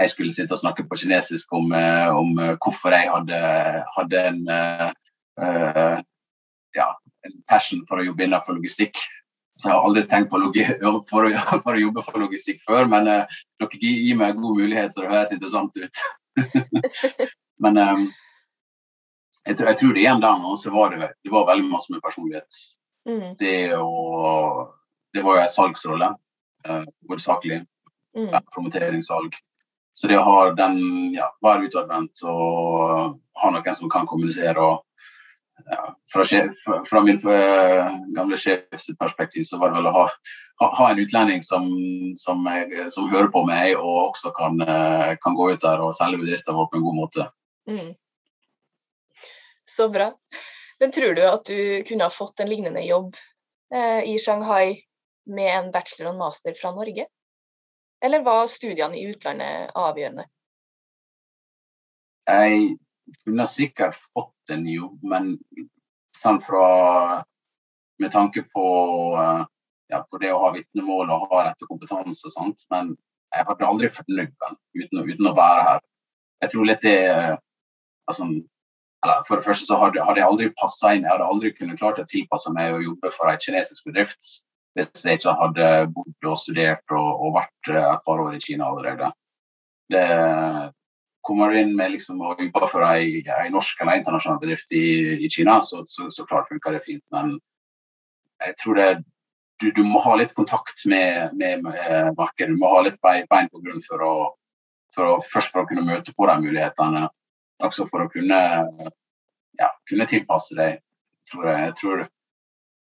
jeg 0.00 0.12
skulle 0.12 0.34
sitte 0.34 0.56
og 0.56 0.62
snakke 0.62 0.86
på 0.88 0.98
kinesisk 1.02 1.52
om, 1.56 1.72
uh, 1.76 2.10
om 2.16 2.32
uh, 2.40 2.54
hvorfor 2.56 2.94
jeg 2.96 3.10
hadde, 3.10 3.40
hadde 3.96 4.22
en, 4.30 4.40
ja, 6.76 6.86
en 7.26 7.36
passion 7.48 7.82
for 7.88 8.00
å 8.00 8.06
jobbe 8.06 8.26
innenfor 8.26 8.56
logistikk. 8.56 9.00
Så 9.60 9.68
jeg 9.68 9.76
har 9.76 9.84
aldri 9.84 10.02
tenkt 10.08 10.30
på 10.32 10.40
for 11.10 11.28
å, 11.28 11.60
for 11.64 11.76
å 11.76 11.84
jobbe 11.84 12.04
for 12.06 12.22
logistikk 12.22 12.62
før, 12.64 12.88
men 12.88 13.08
dere 13.08 13.80
gir 13.80 14.16
meg 14.16 14.34
en 14.34 14.42
god 14.42 14.58
mulighet, 14.62 14.92
så 14.92 15.04
det 15.04 15.12
høres 15.12 15.36
interessant 15.36 15.76
ut. 15.76 16.02
men 17.64 17.80
um, 17.80 18.04
jeg, 19.46 19.56
jeg, 19.56 19.76
tror 19.80 19.94
det 19.94 20.04
igjen 20.04 20.22
der 20.22 20.40
nå, 20.40 20.56
så 20.60 20.72
var 20.74 20.94
det, 20.94 21.10
det 21.24 21.32
var 21.32 21.48
veldig 21.48 21.68
masse 21.70 21.92
med 21.92 22.02
personlighet. 22.04 22.60
Mm. 23.08 23.36
Det, 23.40 23.54
og, 23.76 24.74
det 25.14 25.24
var 25.24 25.38
jo 25.38 25.44
en 25.44 25.54
salgsrolle, 25.54 26.10
eh, 26.68 26.82
hovedsakelig. 27.08 27.62
Mm. 28.16 28.28
Ja, 28.32 28.40
promoteringssalg. 28.54 29.36
Så 30.00 30.08
det 30.08 30.16
å 30.16 30.24
ha 30.24 30.36
den, 30.56 30.78
ja, 31.12 31.26
være 31.44 31.68
utadvendt 31.68 32.22
og 32.24 33.18
ha 33.42 33.50
noen 33.52 33.76
som 33.76 33.90
kan 33.92 34.08
kommunisere 34.08 34.56
og 34.56 34.86
ja, 35.68 35.82
fra, 36.12 36.24
sjef, 36.24 36.62
fra, 36.88 37.02
min 37.04 37.18
uh, 37.20 37.90
gamle 38.16 38.38
sjefs 38.40 38.88
perspektiv 38.96 39.44
så 39.44 39.58
var 39.60 39.70
det 39.70 39.80
vel 39.80 39.90
å 39.90 39.92
ha, 39.98 40.06
ha, 40.64 40.86
en 40.88 41.02
utlending 41.02 41.44
som, 41.44 41.68
som, 42.16 42.48
jeg, 42.48 42.86
som, 42.94 43.10
hører 43.12 43.28
på 43.34 43.44
meg 43.44 43.74
og 43.76 43.98
også 44.06 44.32
kan, 44.38 44.56
uh, 44.64 45.12
kan 45.20 45.36
gå 45.36 45.50
ut 45.52 45.60
der 45.66 45.84
og 45.84 45.92
selge 45.96 46.22
bedriften 46.22 46.56
vår 46.56 46.70
på 46.70 46.80
en 46.80 46.86
god 46.86 46.98
måte. 47.02 47.28
Mm. 47.68 47.92
Så 49.68 49.90
bra. 49.92 50.14
Men 50.80 50.96
tror 50.96 51.14
du 51.14 51.22
at 51.28 51.44
du 51.44 51.84
kunne 51.88 52.08
ha 52.08 52.12
fått 52.12 52.40
en 52.40 52.48
lignende 52.48 52.80
jobb 52.86 53.16
eh, 53.74 54.00
i 54.08 54.16
Shanghai 54.18 54.80
med 55.28 55.50
en 55.52 55.72
bachelor 55.74 56.14
og 56.14 56.22
master 56.22 56.56
fra 56.56 56.72
Norge? 56.72 57.04
Eller 58.00 58.22
var 58.24 58.46
studiene 58.46 58.96
i 58.96 59.08
utlandet 59.12 59.74
avgjørende? 59.76 60.24
Jeg 62.30 62.76
kunne 63.24 63.46
sikkert 63.50 63.98
fått 64.14 64.54
en 64.54 64.66
jobb, 64.68 65.02
men 65.02 65.34
sånn 66.16 66.40
fra 66.44 67.24
Med 68.00 68.12
tanke 68.14 68.46
på, 68.48 68.66
ja, 69.92 69.98
på 70.08 70.18
det 70.22 70.30
å 70.32 70.38
ha 70.40 70.54
vitnemål 70.54 71.10
og 71.12 71.26
ha 71.34 71.42
rett 71.44 71.58
til 71.60 71.68
kompetanse 71.68 72.30
og 72.30 72.32
sånt. 72.32 72.62
Men 72.72 72.94
jeg 73.34 73.44
hadde 73.44 73.66
aldri 73.68 73.90
fornøyd 73.92 74.30
den 74.32 74.56
uten, 74.80 75.02
uten, 75.04 75.28
å 75.28 75.34
være 75.36 75.66
her. 75.66 75.82
Jeg 76.40 76.52
tror 76.54 76.64
litt 76.64 76.86
det 76.86 76.94
altså, 78.08 78.30
For 79.28 79.34
det 79.36 79.44
første 79.44 79.68
så 79.68 79.76
hadde, 79.82 80.00
hadde 80.00 80.22
jeg 80.22 80.30
aldri 80.30 80.48
passa 80.56 80.94
inn, 80.94 81.04
jeg 81.04 81.12
hadde 81.12 81.28
aldri 81.28 81.52
kunnet 81.58 81.82
klart 81.82 82.00
å 82.00 82.08
tilpasse 82.08 82.54
meg 82.56 82.72
å 82.72 82.80
jobbe 82.86 83.12
for 83.12 83.28
en 83.28 83.44
kinesisk 83.44 83.90
bedrift 83.90 84.32
hvis 84.78 85.04
jeg 85.04 85.18
ikke 85.18 85.36
hadde 85.38 85.68
bodd 85.94 86.28
og 86.30 86.38
studert 86.38 86.94
og, 86.94 87.08
og 87.24 87.34
vært 87.38 87.72
eh, 87.72 87.86
et 87.90 88.04
par 88.06 88.22
år 88.22 88.36
i 88.36 88.42
Kina 88.42 88.68
allerede. 88.70 89.10
Det 89.90 90.04
kommer 91.26 91.50
du 91.50 91.60
inn 91.60 91.72
med 91.76 91.92
liksom 91.96 92.20
å 92.22 92.34
jobbe 92.38 92.68
for 92.70 92.86
en, 92.86 93.30
ei 93.36 93.52
norsk 93.52 93.82
eller 93.82 94.00
internasjonal 94.00 94.40
bedrift 94.42 94.72
i, 94.72 94.84
i 95.26 95.30
Kina, 95.32 95.58
så, 95.64 95.82
så, 95.90 96.08
så, 96.14 96.26
klart 96.28 96.48
funker 96.48 96.76
det 96.76 96.84
fint. 96.86 97.04
Men 97.14 97.34
jeg 98.40 98.56
tror 98.62 98.78
det, 98.78 98.90
du, 99.60 99.70
du 99.76 99.82
må 99.84 100.00
ha 100.06 100.16
litt 100.16 100.34
kontakt 100.38 100.86
med, 100.88 101.34
med, 101.36 101.66
med 101.66 102.14
markedet. 102.16 102.54
Du 102.54 102.60
må 102.62 102.70
ha 102.72 102.84
litt 102.86 103.00
bein 103.02 103.50
på 103.50 103.60
grunn 103.60 103.82
for 103.84 104.06
å, 104.06 104.14
for 104.94 105.16
å, 105.16 105.16
først 105.32 105.52
for 105.52 105.64
å 105.64 105.68
kunne 105.68 105.86
møte 105.86 106.14
på 106.16 106.30
de 106.30 106.38
mulighetene 106.46 107.08
også 107.60 107.86
for 107.90 108.04
å 108.04 108.10
kunne, 108.12 108.38
ja, 109.60 109.68
kunne 109.88 110.06
tilpasse 110.08 110.56
deg, 110.56 110.80
tror 111.30 111.50
jeg. 111.50 111.66
Jeg, 111.66 111.76
tror, 111.80 112.06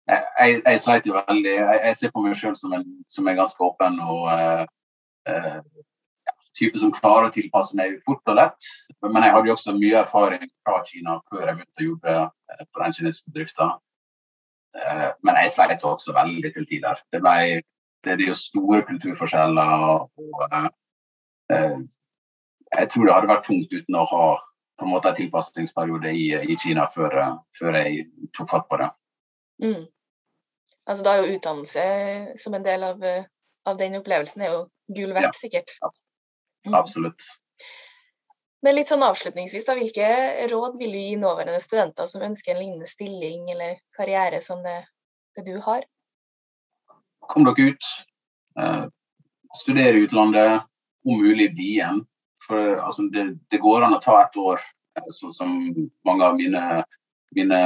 jeg, 0.09 0.61
jeg, 0.65 0.81
sleit 0.81 1.07
jo 1.09 1.17
veldig. 1.17 1.55
Jeg, 1.57 1.81
jeg, 1.87 1.97
ser 1.99 2.13
på 2.13 2.23
meg 2.25 2.37
sjøl 2.39 2.55
som, 2.59 2.77
som, 3.09 3.29
en 3.29 3.39
ganske 3.41 3.65
åpen 3.65 3.99
og 4.05 4.27
uh, 4.29 4.65
uh, 5.31 5.61
type 6.55 6.79
som 6.79 6.93
klarer 6.95 7.31
å 7.31 7.35
tilpasse 7.35 7.77
meg 7.79 7.97
fort 8.07 8.33
og 8.33 8.39
lett. 8.39 8.71
Men 9.03 9.25
jeg 9.25 9.37
hadde 9.37 9.51
jo 9.51 9.57
også 9.57 9.77
mye 9.79 10.03
erfaring 10.05 10.47
fra 10.67 10.83
Kina 10.87 11.19
før 11.31 11.49
jeg 11.49 11.59
begynte 11.59 11.83
å 11.83 11.89
jobbe 11.89 12.17
eh, 12.21 12.65
for 12.69 12.85
den 12.85 12.97
kinesiske 12.99 13.33
bedriften. 13.33 13.77
Uh, 14.75 15.11
men 15.27 15.41
jeg 15.43 15.55
sleit 15.55 15.87
også 15.87 16.17
veldig 16.17 16.53
til 16.55 16.69
tider. 16.71 17.01
Det, 17.15 17.23
ble, 17.25 17.61
det 18.05 18.17
er 18.17 18.27
jo 18.29 18.39
store 18.39 18.83
kulturforskjeller. 18.89 19.77
og 19.89 20.73
jeg 22.75 22.89
tror 22.91 23.07
det 23.07 23.15
hadde 23.15 23.31
vært 23.31 23.45
tungt 23.47 23.73
uten 23.73 23.97
å 23.99 24.05
ha 24.11 24.27
på 24.75 24.87
en 24.87 24.91
måte 24.91 25.11
en 25.11 25.19
tilpasningsperiode 25.19 26.11
i, 26.11 26.25
i 26.51 26.57
Kina 26.59 26.87
før, 26.91 27.15
før, 27.55 27.77
jeg 27.79 28.09
tok 28.35 28.51
fatt 28.51 28.67
på 28.71 28.81
det. 28.81 28.89
Mm. 29.63 29.85
Altså 30.85 31.05
Da 31.07 31.15
er 31.15 31.25
jo 31.25 31.39
utdannelse 31.39 31.85
som 32.41 32.55
en 32.57 32.67
del 32.67 32.85
av, 32.85 33.05
av 33.65 33.79
den 33.81 33.97
opplevelsen 34.01 34.45
er 34.45 34.53
jo 34.53 34.61
gull 34.93 35.15
verdt, 35.17 35.33
ja, 35.33 35.39
sikkert. 35.39 35.73
Mm. 36.67 36.75
Absolutt. 36.77 37.25
Men 38.65 38.79
litt 38.79 38.89
sånn 38.89 39.05
avslutningsvis, 39.05 39.67
da, 39.69 39.77
Hvilke 39.77 40.09
råd 40.49 40.79
vil 40.81 40.95
du 40.97 41.01
gi 41.01 41.17
nåværende 41.21 41.61
studenter 41.61 42.09
som 42.09 42.25
ønsker 42.25 42.55
en 42.55 42.63
lignende 42.63 42.89
stilling 42.89 43.51
eller 43.53 43.77
karriere 43.97 44.41
som 44.45 44.63
det, 44.65 44.79
det 45.37 45.45
du 45.49 45.59
har? 45.65 45.85
Kom 47.29 47.45
dere 47.49 47.73
ut. 47.73 47.91
Uh, 48.61 48.87
studere 49.57 49.99
i 49.99 50.07
utlandet, 50.07 50.65
om 51.05 51.21
mulig 51.21 51.51
bli 51.53 51.75
igjen. 51.77 52.05
For 52.47 52.77
altså, 52.77 53.09
det, 53.13 53.27
det, 53.53 53.61
går 53.61 53.85
an 53.85 53.97
å 53.97 54.01
ta 54.05 54.17
et 54.23 54.37
år, 54.41 54.61
sånn 55.13 55.33
som 55.33 55.53
mange 56.09 56.25
av 56.25 56.37
mine, 56.41 56.85
mine 57.35 57.59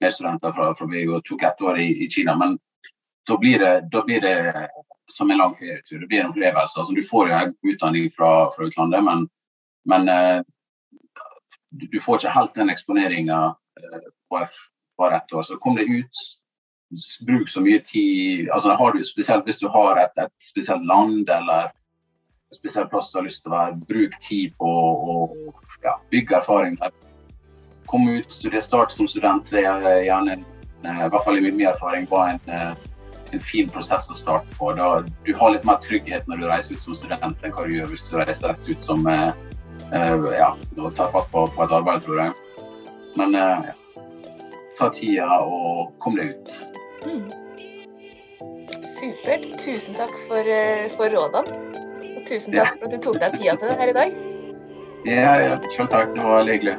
medstudenter 0.00 0.52
fra, 0.52 0.74
fra 0.78 0.86
BU 0.86 1.20
tok 1.20 1.42
ett 1.42 1.62
år 1.62 1.80
i, 1.80 2.04
i, 2.04 2.10
Kina. 2.10 2.36
Men 2.38 2.58
da 3.28 3.38
blir, 3.38 3.58
det, 3.58 3.88
da 3.92 4.02
blir 4.04 4.20
det 4.20 4.68
som 5.10 5.30
en 5.30 5.38
lang 5.38 5.54
ferietur. 5.54 6.00
Det 6.00 6.06
blir 6.06 6.20
en 6.20 6.30
opplevelse. 6.30 6.80
Altså, 6.80 6.92
du 6.92 7.02
får 7.04 7.30
jo 7.30 7.72
utdanning 7.72 8.10
fra, 8.16 8.50
fra 8.56 8.66
utlandet, 8.66 9.04
men, 9.04 9.26
men 9.84 10.08
uh, 10.08 10.42
du 11.70 12.00
får 12.00 12.22
ikke 12.22 12.36
helt 12.36 12.54
den 12.54 12.72
eksponeringa 12.72 13.40
uh, 13.52 14.08
hver, 14.30 14.48
hver 14.98 15.18
ett 15.18 15.32
år. 15.32 15.46
Så 15.46 15.58
kom 15.62 15.78
deg 15.78 15.90
ut. 15.90 16.24
Bruk 17.26 17.48
så 17.48 17.62
mye 17.64 17.80
tid 17.88 18.50
altså 18.52 18.74
har 18.76 18.92
du 18.92 18.98
Spesielt 19.08 19.46
hvis 19.48 19.62
du 19.62 19.68
har 19.72 19.96
et, 19.96 20.18
et 20.20 20.44
spesielt 20.44 20.84
land 20.84 21.30
eller 21.32 21.70
spesiell 22.52 22.84
plass 22.92 23.08
du 23.12 23.16
har 23.18 23.24
lyst 23.24 23.44
til 23.44 23.52
å 23.52 23.56
være. 23.56 23.78
Bruk 23.88 24.18
tid 24.24 24.52
på 24.60 24.68
å 25.14 25.16
ja, 25.84 25.96
bygge 26.12 26.36
erfaring. 26.42 26.76
Kom 27.92 28.08
ut, 28.08 28.32
studiestart 28.32 28.92
som 28.92 29.08
student. 29.08 29.52
Er 29.52 29.82
gjerne 30.06 30.38
eh, 30.40 31.00
i 31.04 31.08
hvert 31.12 31.24
fall 31.26 31.36
i 31.36 31.42
min 31.44 31.60
erfaring 31.68 32.06
var 32.08 32.30
en, 32.32 32.40
eh, 32.48 32.70
en 33.36 33.42
fin 33.44 33.68
prosess 33.68 34.06
å 34.08 34.16
starte 34.16 34.56
på. 34.56 34.70
Da, 34.78 35.02
du 35.26 35.32
har 35.36 35.52
litt 35.52 35.66
mer 35.68 35.76
trygghet 35.84 36.24
når 36.24 36.40
du 36.40 36.46
reiser 36.48 36.72
ut 36.72 36.80
som 36.80 36.96
student 36.96 37.44
enn 37.44 37.52
hva 37.52 37.66
du 37.68 37.74
gjør 37.74 37.90
hvis 37.92 38.06
du 38.08 38.16
reiser 38.16 38.48
rett 38.48 38.70
ut 38.70 38.80
som 38.80 39.04
ja, 39.92 40.46
og 40.78 40.94
tar 40.96 41.10
fatt 41.12 41.28
på, 41.34 41.44
på, 41.52 41.64
et 41.66 41.74
arbeid, 41.76 42.00
tror 42.06 42.20
jeg. 42.22 42.32
Men 43.20 43.36
ja. 43.36 43.74
ta 44.78 44.88
tida 44.96 45.42
og 45.44 45.92
kom 46.00 46.16
deg 46.16 46.32
ut. 46.32 46.54
Mm. 47.04 47.26
Supert. 48.88 49.44
Tusen 49.60 50.00
takk 50.00 50.16
for, 50.30 50.48
for 50.96 51.12
rådene. 51.12 51.60
Og 52.14 52.24
tusen 52.24 52.56
takk 52.56 52.78
for 52.78 52.88
at 52.88 52.96
du 52.96 53.04
tok 53.04 53.20
deg 53.20 53.36
tida 53.36 53.58
til 53.60 53.68
det 53.68 53.76
her 53.82 53.92
i 53.92 53.98
dag. 54.00 54.16
Ja, 55.04 55.36
ja. 55.44 55.60
Selv 55.76 55.92
takk. 55.92 56.16
Det 56.16 56.24
var 56.24 56.48
hyggelig. 56.48 56.78